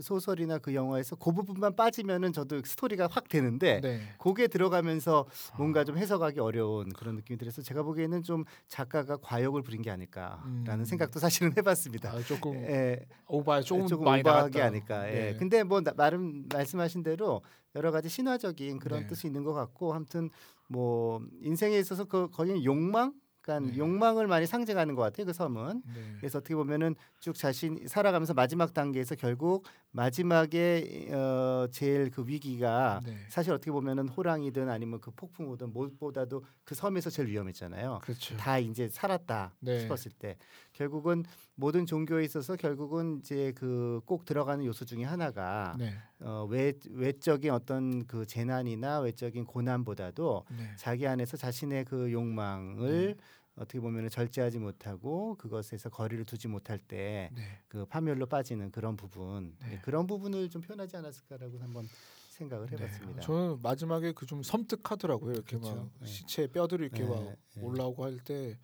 [0.00, 4.00] 소설이나 그 영화에서 그 부분만 빠지면은 저도 스토리가 확 되는데 네.
[4.18, 5.26] 그게 들어가면서
[5.58, 5.84] 뭔가 아.
[5.84, 10.84] 좀 해석하기 어려운 그런 느낌이 들어서 제가 보기에는 좀 작가가 과욕을 부린 게 아닐까라는 음.
[10.84, 12.12] 생각도 사실은 해봤습니다.
[12.12, 14.64] 아, 조금 예, 오바 조금, 조금 오버하게 나갔다.
[14.64, 15.08] 아닐까.
[15.10, 15.12] 예.
[15.32, 15.36] 네.
[15.36, 17.42] 근데 뭐 나- 나름 말씀하신 대로
[17.74, 19.06] 여러 가지 신화적인 그런 네.
[19.06, 20.30] 뜻이 있는 것 같고, 아무튼
[20.68, 23.12] 뭐 인생에 있어서 그 거의 욕망,
[23.44, 23.78] 그러니까 네.
[23.78, 25.26] 욕망을 많이 상징하는 것 같아요.
[25.26, 25.82] 그 섬은.
[25.84, 26.14] 네.
[26.18, 33.16] 그래서 어떻게 보면은 쭉 자신 살아가면서 마지막 단계에서 결국 마지막에 어 제일 그 위기가 네.
[33.28, 38.00] 사실 어떻게 보면은 호랑이든 아니면 그 폭풍 오든 무엇보다도 그 섬에서 제일 위험했잖아요.
[38.02, 38.36] 그렇죠.
[38.38, 39.80] 다 이제 살았다 네.
[39.80, 40.38] 싶었을 때
[40.84, 45.94] 결국은 모든 종교에 있어서 결국은 이제 그 꼭 들어가는 요소 중에 하나가 네.
[46.20, 50.72] 어, 외 외적인 어떤 그 재난이나 외적인 고난보다도 네.
[50.76, 53.24] 자기 안에서 자신의 그 욕망을 네.
[53.56, 57.84] 어떻게 보면 절제하지 못하고 그것에서 거리를 두지 못할 때그 네.
[57.88, 59.68] 파멸로 빠지는 그런 부분 네.
[59.70, 61.86] 네, 그런 부분을 좀 표현하지 않았을까라고 한번
[62.30, 62.76] 생각을 네.
[62.76, 63.20] 해봤습니다.
[63.22, 65.34] 저는 마지막에 그 좀 섬뜩하더라고요.
[65.34, 65.76] 이렇게 그렇죠.
[65.76, 66.06] 막 네.
[66.06, 67.22] 시체 뼈들이 이렇게 네, 막
[67.54, 67.62] 네.
[67.62, 68.58] 올라오고 할 때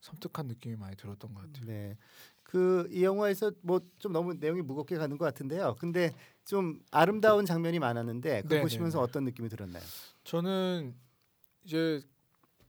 [0.00, 1.66] 섬뜩한 느낌이 많이 들었던 것 같아요.
[1.66, 1.96] 네.
[2.44, 5.76] 그 이 영화에서 뭐 좀 너무 내용이 무겁게 가는 것 같은데요.
[5.78, 6.14] 근데
[6.46, 9.00] 좀 아름다운 장면이 많았는데 네, 보시면서.
[9.00, 9.82] 어떤 느낌이 들었나요?
[10.24, 10.94] 저는
[11.64, 12.00] 이제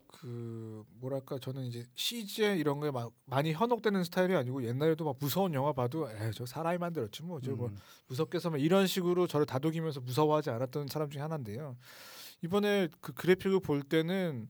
[0.07, 5.53] 그 뭐랄까 저는 이제 CG에 이런 거에 막 많이 현혹되는 스타일이 아니고 옛날에도 막 무서운
[5.53, 10.49] 영화 봐도 에저 사람이 만들었지 뭐저 뭐 음, 무섭게 해서만 이런 식으로 저를 다독이면서 무서워하지
[10.49, 11.77] 않았던 사람 중에 하나인데요.
[12.43, 14.49] 이번에 그 그래픽을 볼 때는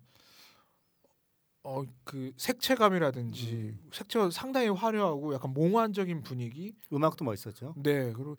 [1.63, 3.51] 어 그 색채감이라든지
[3.83, 3.89] 음.
[3.91, 6.73] 색채가 상당히 화려하고 약간 몽환적인 분위기.
[6.91, 7.73] 음악도 멋있었죠.
[7.77, 8.11] 네.
[8.13, 8.37] 그리고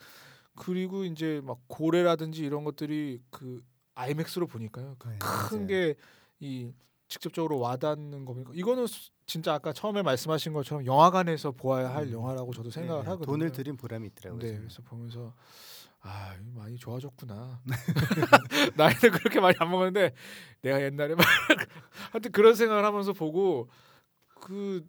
[0.57, 3.63] 그리고 이제 막 고래라든지 이런 것들이 그
[3.95, 4.97] 아이맥스로 보니까요.
[5.07, 5.95] 네, 큰 맞아요.
[6.41, 6.75] 게이
[7.09, 12.13] 직접적으로 와닿는 거 보니까 이거는 수- 진짜 아까 처음에 말씀하신 것처럼 영화관에서 보아야 할 음.
[12.13, 13.33] 영화라고 저도 생각을 네, 하거든요.
[13.33, 14.41] 돈을 들인 보람이 있더라고요.
[14.41, 14.57] 네.
[14.59, 15.35] 그래서 보면서
[16.03, 17.61] 아 많이 좋아졌구나.
[18.77, 20.15] 나이는 그렇게 많이 안 먹었는데
[20.63, 21.27] 내가 옛날에 막
[22.13, 23.69] 하여튼 그런 생각을 하면서 보고
[24.41, 24.87] 그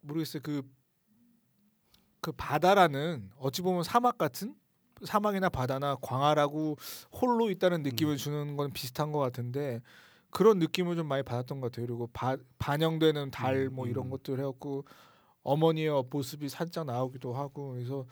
[0.00, 4.56] 모르겠어요 그그 바다라는 어찌 보면 사막 같은
[5.04, 6.76] 사막이나 바다나 광활하고
[7.12, 8.16] 홀로 있다는 느낌을 음.
[8.16, 9.82] 주는 건 비슷한 것 같은데
[10.30, 11.86] 그런 느낌을 좀 많이 받았던 것 같아요.
[11.86, 14.10] 그리고 바, 반영되는 달 음, 뭐 이런 음.
[14.10, 14.84] 것들 해갖고
[15.42, 18.04] 어머니의 모습이 살짝 나오기도 하고 그래서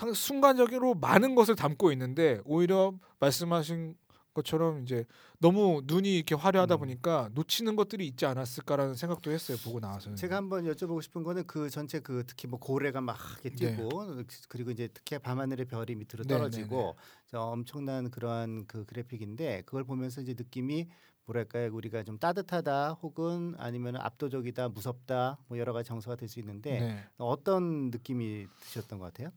[0.00, 3.94] 상 순간적으로 많은 것을 담고 있는데 오히려 말씀하신
[4.32, 5.04] 것처럼 이제
[5.40, 6.78] 너무 눈이 이렇게 화려하다 음.
[6.78, 11.68] 보니까 놓치는 것들이 있지 않았을까라는 생각도 했어요 보고 나와서 제가 한번 여쭤보고 싶은 거는 그
[11.68, 13.76] 전체 그 특히 뭐 고래가 막 이렇게 네.
[13.76, 19.84] 뛰고 그리고 이제 특히 밤하늘의 별이 밑으로 네, 떨어지고 저 엄청난 그러한 그 그래픽인데 그걸
[19.84, 20.88] 보면서 이제 느낌이
[21.26, 26.80] 뭐랄까요 우리가 좀 따뜻하다 혹은 아니면 압도적이다 무섭다 뭐 여러 가지 정서가 될 수 있는데
[26.80, 27.04] 네.
[27.18, 29.30] 어떤 느낌이 드셨던 것 같아요?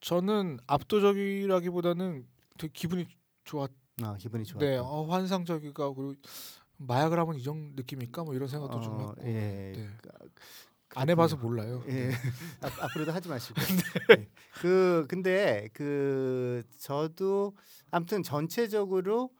[0.00, 2.26] 저는 압도적이라기보다는
[2.58, 3.06] 되게 기분이
[3.44, 3.70] 좋았.
[4.02, 4.64] 아 기분이 좋았다.
[4.64, 6.14] 네, 어, 환상적이가 그리고
[6.76, 9.28] 마약을 하면 이런 느낌일까 뭐 이런 생각도 좀 어, 했고.
[9.28, 9.72] 예.
[9.74, 9.88] 네.
[10.02, 10.08] 그-
[10.94, 11.82] 안 해봐서 몰라요.
[11.88, 12.08] 예.
[12.08, 12.10] 네.
[12.62, 13.54] 앞, 앞으로도 하지 마시고.
[14.16, 14.28] 네.
[14.60, 17.54] 그 근데 그 저도
[17.90, 19.30] 아무튼 전체적으로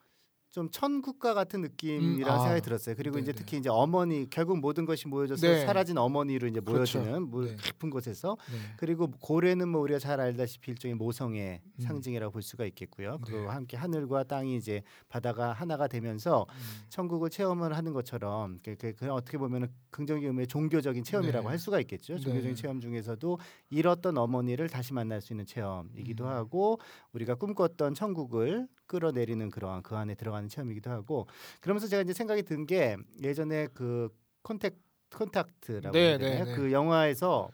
[0.50, 2.38] 좀 천국과 같은 느낌이라 는 음, 아.
[2.38, 2.94] 생각이 들었어요.
[2.96, 3.38] 그리고 네, 이제 네.
[3.38, 5.66] 특히 이제 어머니 결국 모든 것이 모여져서 네.
[5.66, 6.98] 사라진 어머니로 이제 그렇죠.
[7.00, 7.56] 모여지는 물 네.
[7.56, 8.58] 깊은 곳에서 네.
[8.78, 11.80] 그리고 고래는 뭐 우리가 잘 알다시피 일종의 모성의 음.
[11.80, 13.18] 상징이라고 볼 수가 있겠고요.
[13.26, 13.32] 네.
[13.32, 16.86] 그와 함께 하늘과 땅이 이제 바다가 하나가 되면서 음.
[16.88, 21.48] 천국을 체험을 하는 것처럼 그, 그, 그 어떻게 보면은 긍정적인 의미의 종교적인 체험이라고 네.
[21.48, 22.18] 할 수가 있겠죠.
[22.18, 22.60] 종교적인 네.
[22.60, 26.30] 체험 중에서도 잃었던 어머니를 다시 만날 수 있는 체험이기도 음.
[26.30, 26.80] 하고
[27.12, 31.28] 우리가 꿈꿨던 천국을 끌어내리는 그러한 그 안에 들어가는 체험이기도 하고
[31.60, 34.08] 그러면서 제가 이제 생각이 든 게 예전에 그
[34.42, 34.78] 콘택
[35.14, 36.18] 콘탁트라고 네?
[36.18, 36.52] 네, 네.
[36.54, 37.48] 그 영화에서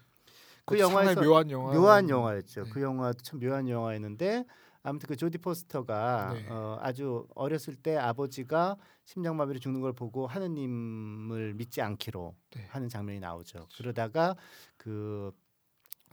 [0.66, 2.64] 그 영화에서 묘한 영화 묘한 영화였죠.
[2.64, 2.70] 네.
[2.70, 4.44] 그 영화도 참 묘한 영화였는데
[4.82, 6.46] 아무튼 그 조디 포스터가 네.
[6.50, 12.66] 어, 아주 어렸을 때 아버지가 심장마비로 죽는 걸 보고 하느님을 믿지 않기로 네.
[12.70, 13.68] 하는 장면이 나오죠.
[13.76, 14.36] 그러다가
[14.76, 15.32] 그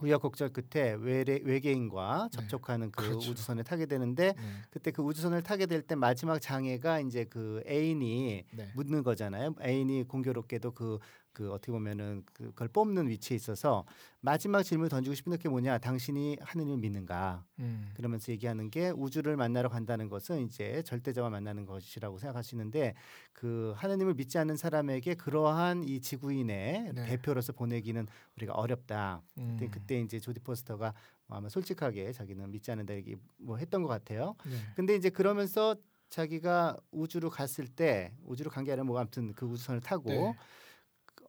[0.02, 2.36] 우여곡절 끝에 외래, 외계인과 네.
[2.36, 3.30] 접촉하는 그 그렇죠.
[3.30, 4.42] 우주선을 타게 되는데 네.
[4.70, 8.72] 그때 그 우주선을 타게 될 때 마지막 장애가 이제 그 애인이 네.
[8.74, 9.54] 묻는 거잖아요.
[9.62, 10.98] 애인이 공교롭게도 그,
[11.32, 13.84] 그 어떻게 보면은 그걸 뽑는 위치에 있어서
[14.20, 15.78] 마지막 질문을 던지고 싶은 게 뭐냐?
[15.78, 17.44] 당신이 하느님을 믿는가?
[17.58, 17.90] 음.
[17.94, 22.94] 그러면서 얘기하는 게 우주를 만나러 간다는 것은 이제 절대자와 만나는 것이라고 생각하시는데
[23.32, 27.06] 그 하느님을 믿지 않는 사람에게 그러한 이 지구인의 네.
[27.06, 29.22] 대표로서 보내기는 우리가 어렵다.
[29.38, 29.56] 음.
[29.58, 30.94] 그때, 그때 이제 조디 포스터가
[31.28, 34.34] 아마 솔직하게 자기는 믿지 않는다 얘기 뭐 했던 것 같아요.
[34.46, 34.52] 네.
[34.74, 35.76] 근데 이제 그러면서
[36.08, 40.36] 자기가 우주로 갔을 때 우주로 간 게 아니라 뭐 아무튼 그 우주선을 타고 네.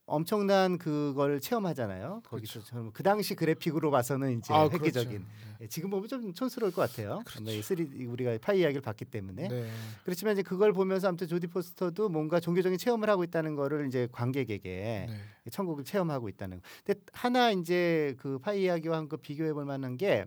[0.06, 2.22] 엄청난 그걸 체험하잖아요.
[2.26, 2.68] 거기서 그렇죠.
[2.70, 5.10] 저는 그 당시 그래픽으로 봐서는 이제 아, 획기적인.
[5.12, 5.28] 그렇죠.
[5.62, 7.22] 예, 지금 보면 좀 촌스러울 것 같아요.
[7.26, 7.44] 그렇죠.
[7.46, 9.48] 네, 3D 우리가 파이 이야기를 봤기 때문에.
[9.48, 9.62] 네.
[9.64, 9.70] 네.
[10.04, 15.06] 그렇지만 이제 그걸 보면서 아무튼 조디 포스터도 뭔가 종교적인 체험을 하고 있다는 거를 이제 관객에게
[15.08, 15.20] 네.
[15.52, 16.58] 천국을 체험하고 있다는.
[16.60, 16.64] 거.
[16.86, 20.26] 근데 하나 이제 그 파이 이야기와 한 거 비교해 볼 만한 게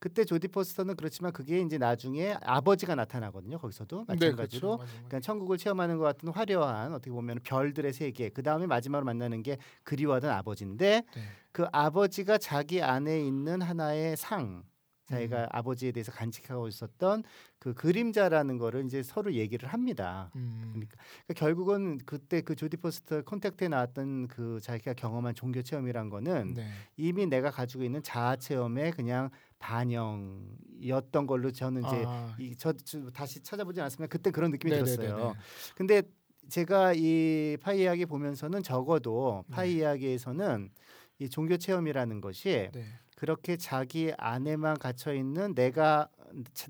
[0.00, 3.58] 그때 조디 포스터는 그렇지만 그게 이제 나중에 아버지가 나타나거든요.
[3.58, 4.66] 거기서도 네, 마찬가지로 그렇죠.
[4.68, 4.92] 맞아요, 맞아요.
[5.08, 8.28] 그러니까 천국을 체험하는 것 같은 화려한 어떻게 보면 별들의 세계.
[8.28, 11.22] 그 다음에 마지막으로 만나는 게 그리워하던 아버지인데 네.
[11.52, 14.62] 그 아버지가 자기 안에 있는 하나의 상.
[15.08, 15.46] 자기가 음.
[15.50, 17.24] 아버지에 대해서 간직하고 있었던
[17.58, 20.30] 그 그림자라는 거를 이제 서로 얘기를 합니다.
[20.36, 20.70] 음.
[20.72, 20.96] 그러니까
[21.34, 26.68] 결국은 그때 그 조디 포스터 콘택트에 나왔던 그 자기가 경험한 종교 체험이란 거는 네.
[26.96, 33.10] 이미 내가 가지고 있는 자아 체험의 그냥 반영이었던 걸로 저는 이제 아, 이, 저, 저
[33.10, 34.96] 다시 찾아보지 않았으면 그때 그런 느낌이 네네네네.
[34.96, 35.34] 들었어요.
[35.74, 36.02] 근데
[36.48, 39.80] 제가 이 파이 이야기 보면서는 적어도 파이 네.
[39.80, 40.70] 이야기에서는
[41.18, 42.84] 이 종교 체험이라는 것이 네.
[43.18, 46.08] 그렇게 자기 안에만 갇혀 있는 내가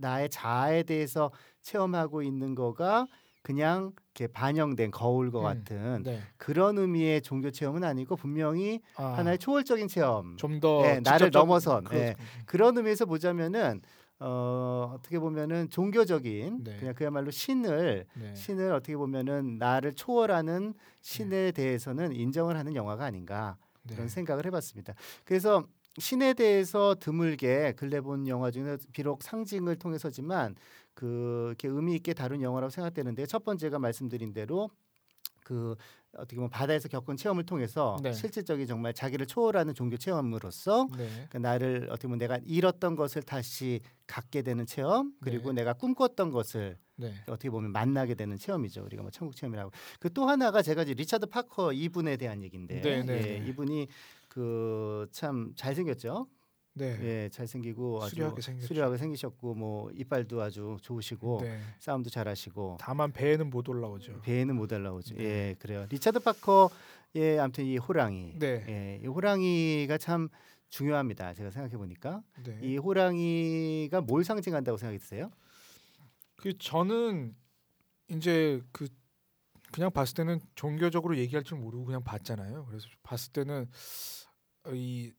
[0.00, 1.30] 나의 자아에 대해서
[1.60, 3.06] 체험하고 있는 거가
[3.42, 6.22] 그냥 이렇게 반영된 거울과 음, 같은 네.
[6.38, 12.14] 그런 의미의 종교 체험은 아니고 분명히 아, 하나의 초월적인 체험 좀더 네, 나를 넘어선, 네.
[12.16, 13.82] 그, 그런 의미에서 보자면은
[14.18, 16.76] 어, 어떻게 보면은 종교적인 네.
[16.78, 18.34] 그냥 그야말로 신을 네.
[18.34, 23.94] 신을 어떻게 보면은 나를 초월하는 신에 대해서는 인정을 하는 영화가 아닌가 네.
[23.94, 24.94] 그런 생각을 해봤습니다.
[25.24, 25.66] 그래서
[25.98, 30.54] 신에 대해서 드물게 근래 본 영화 중에 비록 상징을 통해서지만
[30.94, 34.70] 그 이렇게 의미 있게 다룬 영화라고 생각되는데 첫 번째가 말씀드린 대로
[35.44, 35.74] 그
[36.14, 38.12] 어떻게 보면 바다에서 겪은 체험을 통해서 네.
[38.12, 41.06] 실질적인 정말 자기를 초월하는 종교 체험으로서 네.
[41.08, 45.62] 그러니까 나를 어떻게 보면 내가 잃었던 것을 다시 갖게 되는 체험 그리고 네.
[45.62, 47.14] 내가 꿈꿨던 것을 네.
[47.28, 48.82] 어떻게 보면 만나게 되는 체험이죠.
[48.84, 49.70] 우리가 뭐 천국 체험이라고.
[50.00, 53.46] 그 또 하나가 제가 이제 리차드 파커 이분에 대한 얘기인데 네, 네, 예, 네.
[53.48, 53.86] 이분이
[54.38, 56.28] 그 참 잘생겼죠.
[56.74, 56.96] 네.
[57.02, 58.40] 예, 잘생기고 아주 수려하게.
[58.42, 61.60] 수려하게 생기셨고 뭐 이빨도 아주 좋으시고 네.
[61.80, 64.20] 싸움도 잘하시고 다만 배에는 못 올라오죠.
[64.22, 65.16] 배에는 못 올라오죠.
[65.16, 65.24] 네.
[65.24, 65.86] 예, 그래요.
[65.90, 68.64] 리차드 파커의 아무튼 이 호랑이, 네.
[68.68, 70.28] 예, 이 호랑이가 참
[70.68, 71.34] 중요합니다.
[71.34, 72.60] 제가 생각해 보니까 네.
[72.62, 75.30] 이 호랑이가 뭘 상징한다고 생각이 드세요?
[76.36, 77.34] 그 저는
[78.08, 78.86] 이제 그
[79.72, 82.66] 그냥 봤을 때는 종교적으로 얘기할 줄 모르고 그냥 봤잖아요.
[82.66, 84.27] 그래서 봤을 때는 어,
[84.74, 85.12] 이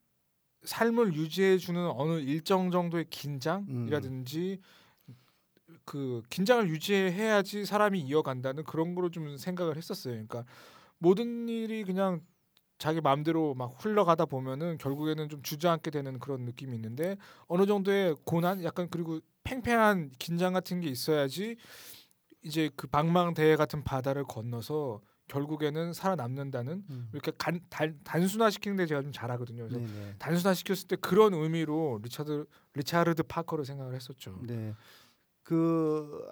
[0.64, 4.60] 삶을 유지해 주는 어느 일정 정도의 긴장이라든지
[5.86, 10.14] 그 긴장을 유지해야지 사람이 이어간다는 그런 거로 좀 생각을 했었어요.
[10.14, 10.46] 그러니까
[10.98, 12.22] 모든 일이 그냥
[12.78, 18.64] 자기 마음대로 막 흘러가다 보면은 결국에는 좀 주저앉게 되는 그런 느낌이 있는데 어느 정도의 고난
[18.64, 21.58] 약간 그리고 팽팽한 긴장 같은 게 있어야지
[22.42, 29.14] 이제 그 망망대해 같은 바다를 건너서 결국에는 살아남는다는 이렇게 간, 단, 단순화시키는 데 제가 좀
[29.14, 29.68] 잘하거든요.
[29.68, 34.42] 그래서 네, 단순화시켰을 때 그런 의미로 리차드 리차르드 파커를 생각을 했었죠.
[34.46, 34.74] 네.
[35.44, 36.26] 그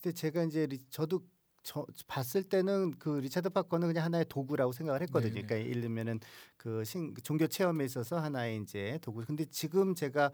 [0.00, 1.20] 근데 제가 이제 리, 저도
[1.62, 5.34] 저 봤을 때는 그 리차드 파커는 그냥 하나의 도구라고 생각을 했거든요.
[5.34, 5.46] 네네.
[5.46, 6.20] 그러니까 예를 들면은
[6.56, 9.22] 그 신, 종교 체험에 있어서 하나의 이제 도구.
[9.26, 10.30] 근데 지금 제가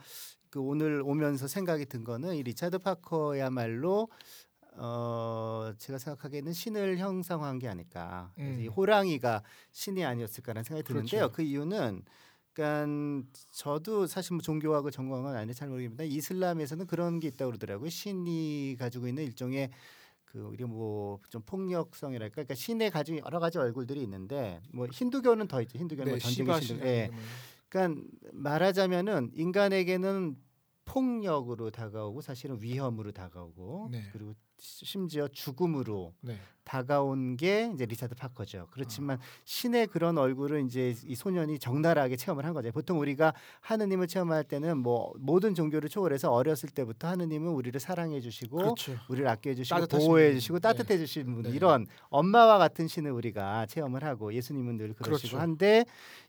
[0.50, 4.08] 그 오늘 오면서 생각이 든 거는 이 리차드 파커야말로
[4.78, 8.32] 어 제가 생각하기에는 신을 형상화한 게 아닐까.
[8.34, 8.72] 그래서 이 음.
[8.72, 11.20] 호랑이가 신이 아니었을까라는 생각이 드는데요.
[11.20, 11.32] 그렇죠.
[11.32, 12.02] 그 이유는
[12.52, 17.88] 그러니까 저도 사실 뭐 종교학을 전공한 건 아닌데 잘 모르겠는데 이슬람에서는 그런 게 있다고 그러더라고요.
[17.90, 19.70] 신이 가지고 있는 일종의
[20.24, 25.78] 그 우리 뭐좀 폭력성이랄까, 그러니까 신의 가지고 여러 가지 얼굴들이 있는데 뭐 힌두교는 더 있죠.
[25.78, 26.76] 힌두교는 뭐 전쟁의 시바 신들.
[26.76, 27.10] 신 예.
[27.68, 30.36] 그러니까 말하자면은 인간에게는
[30.84, 34.08] 폭력으로 다가오고 사실은 위험으로 다가오고 네.
[34.12, 36.38] 그리고 시- 심지어 죽음으로 네.
[36.66, 38.66] 다가온 게 이제 리차드 파커죠.
[38.72, 39.20] 그렇지만 아.
[39.44, 42.72] 신의 그런 얼굴을 이제 이 소년이 적나라하게 체험을 한 거죠.
[42.72, 48.56] 보통 우리가 하느님을 체험할 때는 뭐 모든 종교를 초월해서 어렸을 때부터 하느님은 우리를 사랑해 주시고
[48.56, 48.98] 그렇죠.
[49.08, 50.34] 우리를 아껴 주시고 보호해 분.
[50.40, 50.60] 주시고 네.
[50.60, 51.50] 따뜻해 주시는 분 네.
[51.50, 55.38] 이런 엄마와 같은 신을 우리가 체험을 하고 예수님은 늘 그러시고 그렇죠.
[55.38, 55.84] 한데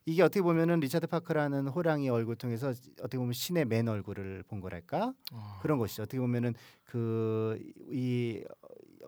[0.05, 5.13] 이게 어떻게 보면은 리차드 파커라는 호랑이 얼굴 통해서 어떻게 보면 신의 맨 얼굴을 본 거랄까
[5.33, 5.59] 아.
[5.63, 6.03] 그런 것이죠.
[6.03, 6.53] 어떻게 보면은
[6.87, 7.57] 그
[7.91, 8.43] 이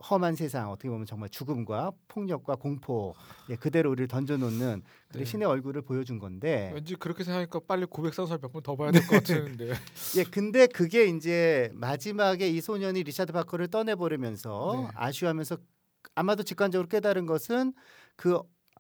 [0.10, 3.14] 험한 세상 어떻게 보면 정말 죽음과 폭력과 공포
[3.50, 5.26] 예, 그대로 우리를 던져놓는 그 네.
[5.26, 9.16] 신의 얼굴을 보여준 건데 왠지 그렇게 생각하니까 빨리 고백상설 몇 번 더 봐야 될 것
[9.24, 9.74] 같은데.
[10.18, 14.92] 예 근데 그게 이제 마지막에 이 소년이 리차드 파커를 떠나버리면서 네.
[14.96, 15.58] 아쉬워하면서
[16.16, 17.74] 아마도 직관적으로 깨달은 것은
[18.16, 18.40] 그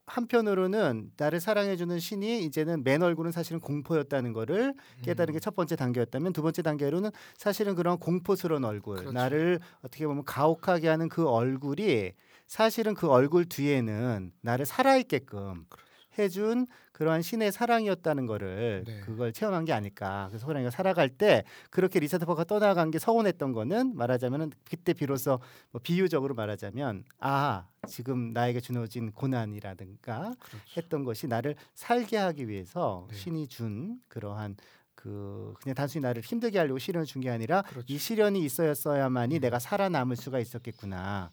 [0.09, 5.33] 한편으로는 나를 사랑해주는 신이 이제는 맨 얼굴은 사실은 공포였다는 거를 깨달은 음.
[5.33, 9.11] 게첫 번째 단계였다면 두 번째 단계로는 사실은 그런 공포스러운 얼굴 그렇죠.
[9.11, 12.11] 나를 어떻게 보면 가혹하게 하는 그 얼굴이
[12.47, 15.89] 사실은 그 얼굴 뒤에는 나를 살아있게끔 그렇죠.
[16.17, 16.67] 해준
[16.99, 18.99] 그러한 신의 사랑이었다는 거를 네.
[18.99, 23.95] 그걸 체험한 게 아닐까 그래서 호랑이가 사라져갈 때 그렇게 리차드 파커가 떠나간 게 서운했던 거는
[23.95, 25.39] 말하자면은 그때 비로소
[25.71, 30.57] 뭐 비유적으로 말하자면 아 지금 나에게 주어진 고난이라든가 그렇죠.
[30.75, 33.15] 했던 것이 나를 살게 하기 위해서 네.
[33.15, 34.57] 신이 준 그러한
[34.93, 37.85] 그 그냥 단순히 나를 힘들게 하려고 시련을 준 게 아니라 그렇죠.
[37.87, 39.39] 이 시련이 있어야만이 음.
[39.39, 41.31] 내가 살아남을 수가 있었겠구나.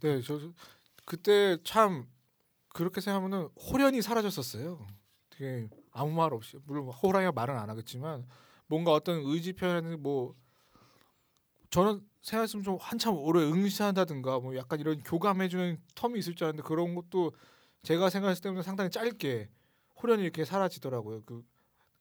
[0.00, 0.40] 네, 저
[1.04, 2.06] 그때 참
[2.74, 4.86] 그렇게 생각하면은 호련이 사라졌었어요.
[5.30, 8.26] 되게 아무 말 없이 물론 호랑이가 말은 안 하겠지만
[8.66, 10.34] 뭔가 어떤 의지 표현이 뭐
[11.70, 16.94] 저는 생각했으면 좀 한참 오래 응시한다든가 뭐 약간 이런 교감해주는 텀이 있을 줄 알았는데 그런
[16.94, 17.32] 것도
[17.82, 19.48] 제가 생각했을 때는 상당히 짧게
[20.02, 21.22] 호련이 이렇게 사라지더라고요.
[21.24, 21.54] 그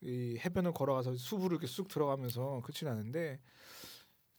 [0.04, 3.40] 이 해변을 걸어가서 숲으로 이렇게 쑥 들어가면서 그렇진 않은데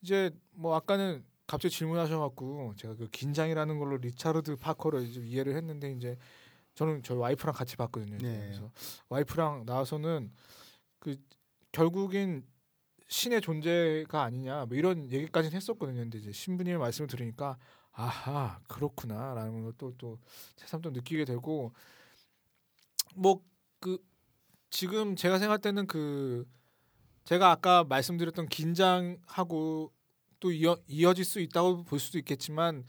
[0.03, 6.17] 이제 뭐 아까는 갑자기 질문하셔갖고 제가 그 긴장이라는 걸로 리차르드 파커를 좀 이해를 했는데 이제
[6.75, 8.17] 저는 저희 와이프랑 같이 봤거든요.
[8.17, 8.27] 이제.
[8.27, 8.39] 네.
[8.41, 8.71] 그래서
[9.09, 10.33] 와이프랑 나와서는
[10.99, 11.17] 그
[11.73, 12.47] 결국엔
[13.09, 16.01] 신의 존재가 아니냐 뭐 이런 얘기까지는 했었거든요.
[16.01, 17.59] 근데 이제 신부님의 말씀을 들으니까
[17.93, 20.19] 아하 그렇구나라는 걸 또 또
[20.57, 21.73] 새삼 또 느끼게 되고
[23.15, 23.43] 뭐
[23.81, 23.99] 그
[24.71, 26.47] 지금 제가 생각할 때는 그
[27.25, 29.93] 제가 아까 말씀드렸던 긴장하고
[30.41, 32.85] 또 이어, 이어질 수 있다고 볼 수도 있겠지만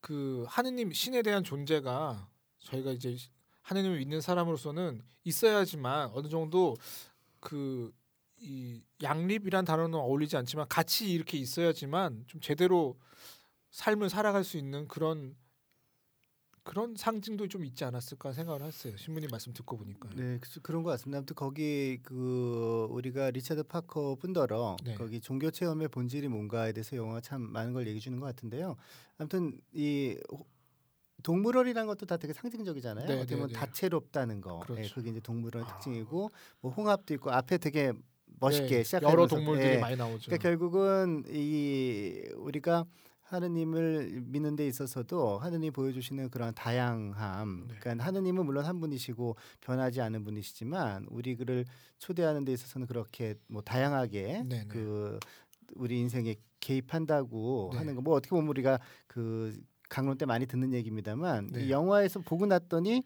[0.00, 2.28] 그 하느님 신에 대한 존재가
[2.60, 3.16] 저희가 이제
[3.62, 6.76] 하느님을 믿는 사람으로서는 있어야지만 어느 정도
[7.40, 7.92] 그
[8.42, 12.98] 이 양립이란 단어는 어울리지 않지만 같이 이렇게 있어야지만 좀 제대로
[13.70, 15.36] 삶을 살아갈 수 있는 그런
[16.62, 18.96] 그런 상징도 좀 있지 않았을까 생각을 했어요.
[18.96, 20.08] 신부님 말씀 듣고 보니까.
[20.14, 21.18] 네, 그- 그런 것 같습니다.
[21.18, 24.94] 아무튼 거기 그 우리가 리차드 파커 뿐더러 네.
[24.94, 28.76] 거기 종교 체험의 본질이 뭔가에 대해서 영화가 참 많은 걸 얘기해 주는 것 같은데요.
[29.18, 30.46] 아무튼 이 호-
[31.22, 33.06] 동물원이라는 것도 다 되게 상징적이잖아요.
[33.06, 33.58] 네, 어떻게 보면 네, 네.
[33.58, 34.60] 다채롭다는 거.
[34.70, 34.94] 예, 그렇죠.
[34.94, 35.72] 그게 이제 동물원의 아.
[35.74, 37.92] 특징이고 뭐 홍합도 있고 앞에 되게
[38.38, 40.26] 멋있게 네, 시작하면서 여러 동물들이 예, 많이 나오죠.
[40.26, 42.84] 그러니까 결국은 이 우리가
[43.30, 47.66] 하느님을 믿는 데 있어서도 하느님 보여주시는 그런 다양함.
[47.68, 47.74] 네.
[47.78, 51.64] 그러니까 하느님은 물론 한 분이시고 변하지 않은 분이시지만 우리를
[51.98, 54.64] 초대하는 데 있어서는 그렇게 뭐 다양하게 네, 네.
[54.68, 55.18] 그
[55.76, 57.78] 우리 인생에 개입한다고 네.
[57.78, 58.00] 하는 거.
[58.02, 59.56] 뭐 어떻게 보면 우리가 그
[59.88, 61.64] 강론 때 많이 듣는 얘기입니다만 네.
[61.66, 63.04] 이 영화에서 보고 났더니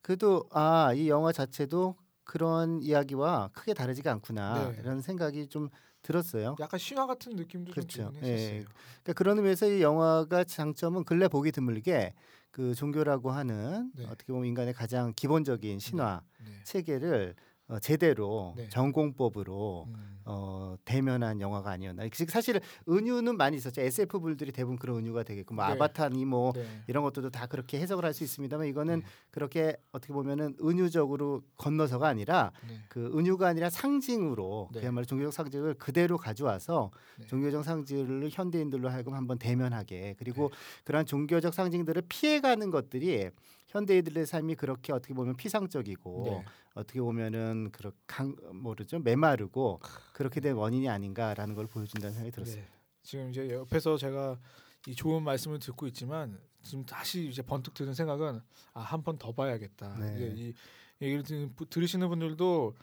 [0.00, 4.76] 그래도 아 이 영화 자체도 그런 이야기와 크게 다르지가 않구나 네.
[4.80, 5.68] 이런 생각이 좀
[6.02, 6.56] 들었어요.
[6.60, 8.10] 약간 신화 같은 느낌도 그렇죠.
[8.12, 8.20] 좀.
[8.22, 8.64] 예.
[9.02, 12.14] 그러니까 그런 의미에서 이 영화가 장점은 근래 보기 드물게
[12.50, 14.06] 그 종교라고 하는 네.
[14.06, 16.52] 어떻게 보면 인간의 가장 기본적인 신화 네.
[16.64, 17.34] 체계를
[17.70, 18.68] 어, 제대로 네.
[18.68, 20.20] 전공법으로 음.
[20.24, 22.02] 어, 대면한 영화가 아니었나.
[22.28, 23.80] 사실 은유는 많이 있었죠.
[23.80, 25.72] SF 불들이 대부분 그런 은유가 되겠고 뭐 네.
[25.72, 26.64] 아바타니 뭐 네.
[26.88, 29.06] 이런 것들도 다 그렇게 해석을 할 수 있습니다만 이거는 네.
[29.30, 32.74] 그렇게 어떻게 보면은 은유적으로 건너서가 아니라 네.
[32.88, 34.80] 그 은유가 아니라 상징으로 네.
[34.80, 36.90] 그야말로 종교적 상징을 그대로 가져와서
[37.20, 37.26] 네.
[37.28, 40.56] 종교적 상징을 현대인들로 하여금 한번 대면하게 그리고 네.
[40.84, 43.30] 그러한 종교적 상징들을 피해가는 것들이
[43.70, 46.44] 현대인들의 삶이 그렇게 어떻게 보면 피상적이고 네.
[46.74, 49.80] 어떻게 보면은 그렇 강 모르죠 메마르고
[50.12, 52.56] 그렇게 된 원인이 아닌가라는 걸 보여준다는 생각이 들었어요.
[52.62, 52.68] 네.
[53.02, 54.38] 지금 이제 옆에서 제가
[54.86, 58.40] 이 좋은 말씀을 듣고 있지만 지금 다시 이제 번뜩 드는 생각은
[58.74, 59.96] 아 한 번 더 봐야겠다.
[59.98, 60.14] 네.
[60.16, 60.54] 이제 이
[61.02, 62.74] 얘기를 들- 들으시는 분들도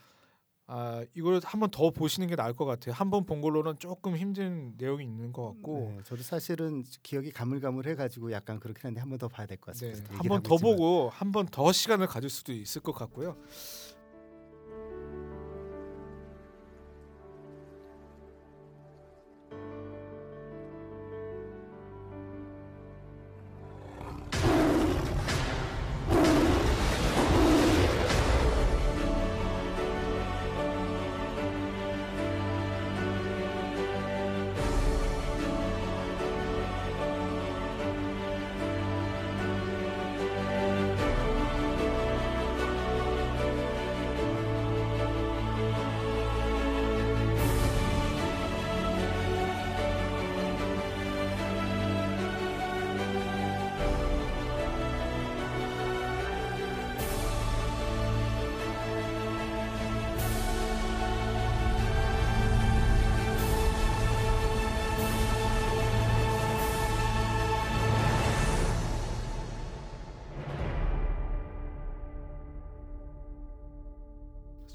[0.69, 2.93] 아 이걸 한번 더 보시는 게 나을 것 같아요.
[2.93, 8.33] 한번 본 걸로는 조금 힘든 내용이 있는 것 같고 네, 저도 사실은 기억이 가물가물해 가지고
[8.33, 10.09] 약간 그렇긴 한데 한 번 더 봐야 될것 네, 같습니다.
[10.09, 10.57] 한 얘기를 번 하고 더.
[10.57, 13.37] 보고 한 번 더 시간을 가질 수도 있을 것 같고요.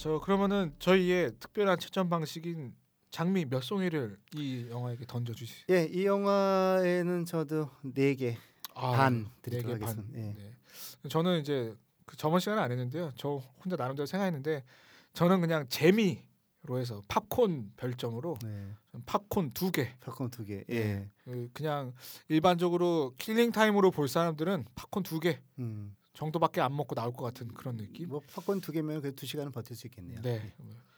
[0.02, 2.74] 저 그러면은 저희의 특별한 채점 방식인
[3.12, 5.62] 장미 몇 송이를 이 영화에게 던져 주시.
[5.70, 9.90] 예, 이 영화에는 저도 네개반네 드리도록 개 반.
[9.96, 10.18] 하겠습니다.
[10.18, 10.22] 예.
[10.34, 11.08] 네.
[11.08, 11.72] 저는 이제
[12.04, 13.12] 그 저번 시간에 안 했는데요.
[13.14, 14.64] 저 혼자 나름대로 생각했는데
[15.12, 16.20] 저는 그냥 재미
[16.64, 18.74] 로 해서 팝콘 별점으로 네.
[19.06, 19.94] 팝콘 두 개.
[20.00, 20.64] 팝콘 두 개.
[20.70, 21.08] 예.
[21.24, 21.92] 그 그냥
[22.28, 25.94] 일반적으로 killing time으로 볼 사람들은 팝콘 두 개 음.
[26.14, 28.08] 정도밖에 안 먹고 나올 것 같은 그런 느낌.
[28.08, 30.20] 뭐 팝콘 두 개면 그 두 시간은 버틸 수 있겠네요.
[30.22, 30.54] 네,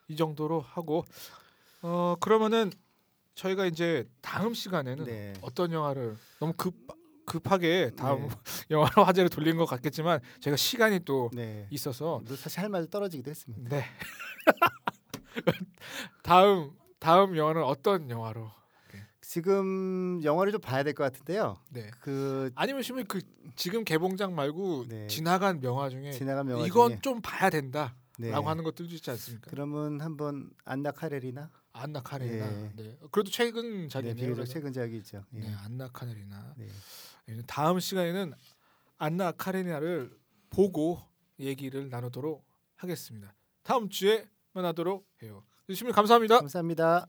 [0.08, 1.04] 이 정도로 하고
[1.82, 2.70] 어 그러면은
[3.34, 5.32] 저희가 이제 다음 시간에는 네.
[5.40, 6.74] 어떤 영화를 너무 급
[7.26, 8.28] 급하게 다음 네.
[8.70, 11.66] 영화로 화제를 돌린 것 같겠지만 제가 시간이 또 네.
[11.70, 13.68] 있어서 또 사실 할 말도 떨어지기도 했습니다.
[13.70, 13.84] 네
[16.22, 18.50] 다음 다음 영화는 어떤 영화로
[19.34, 21.58] 지금 영화를 좀 봐야 될 것 같은데요.
[21.70, 23.20] 네 그 아니면 그
[23.56, 25.08] 지금 개봉작 말고 네.
[25.08, 28.30] 지나간 명화 중에 지나간 영화 이건 중에 좀 봐야 된다라고 네.
[28.30, 29.50] 하는 것들도 있지 않습니까?
[29.50, 32.72] 그러면 한번 안나 카레리나 안나 카레리나 예.
[32.76, 34.14] 네 그래도 최근 네, 작이네요.
[34.14, 34.52] 비교적 그래서.
[34.52, 35.24] 최근작이죠.
[35.34, 35.38] 예.
[35.40, 36.68] 네 안나 카레리나 네.
[37.30, 38.34] 예, 다음 시간에는
[38.98, 40.16] 안나 카레니나를
[40.50, 41.00] 보고
[41.40, 43.34] 얘기를 나누도록 하겠습니다.
[43.64, 45.42] 다음 주에 만나도록 해요.
[45.68, 46.38] 유시민 감사합니다.
[46.38, 47.08] 감사합니다.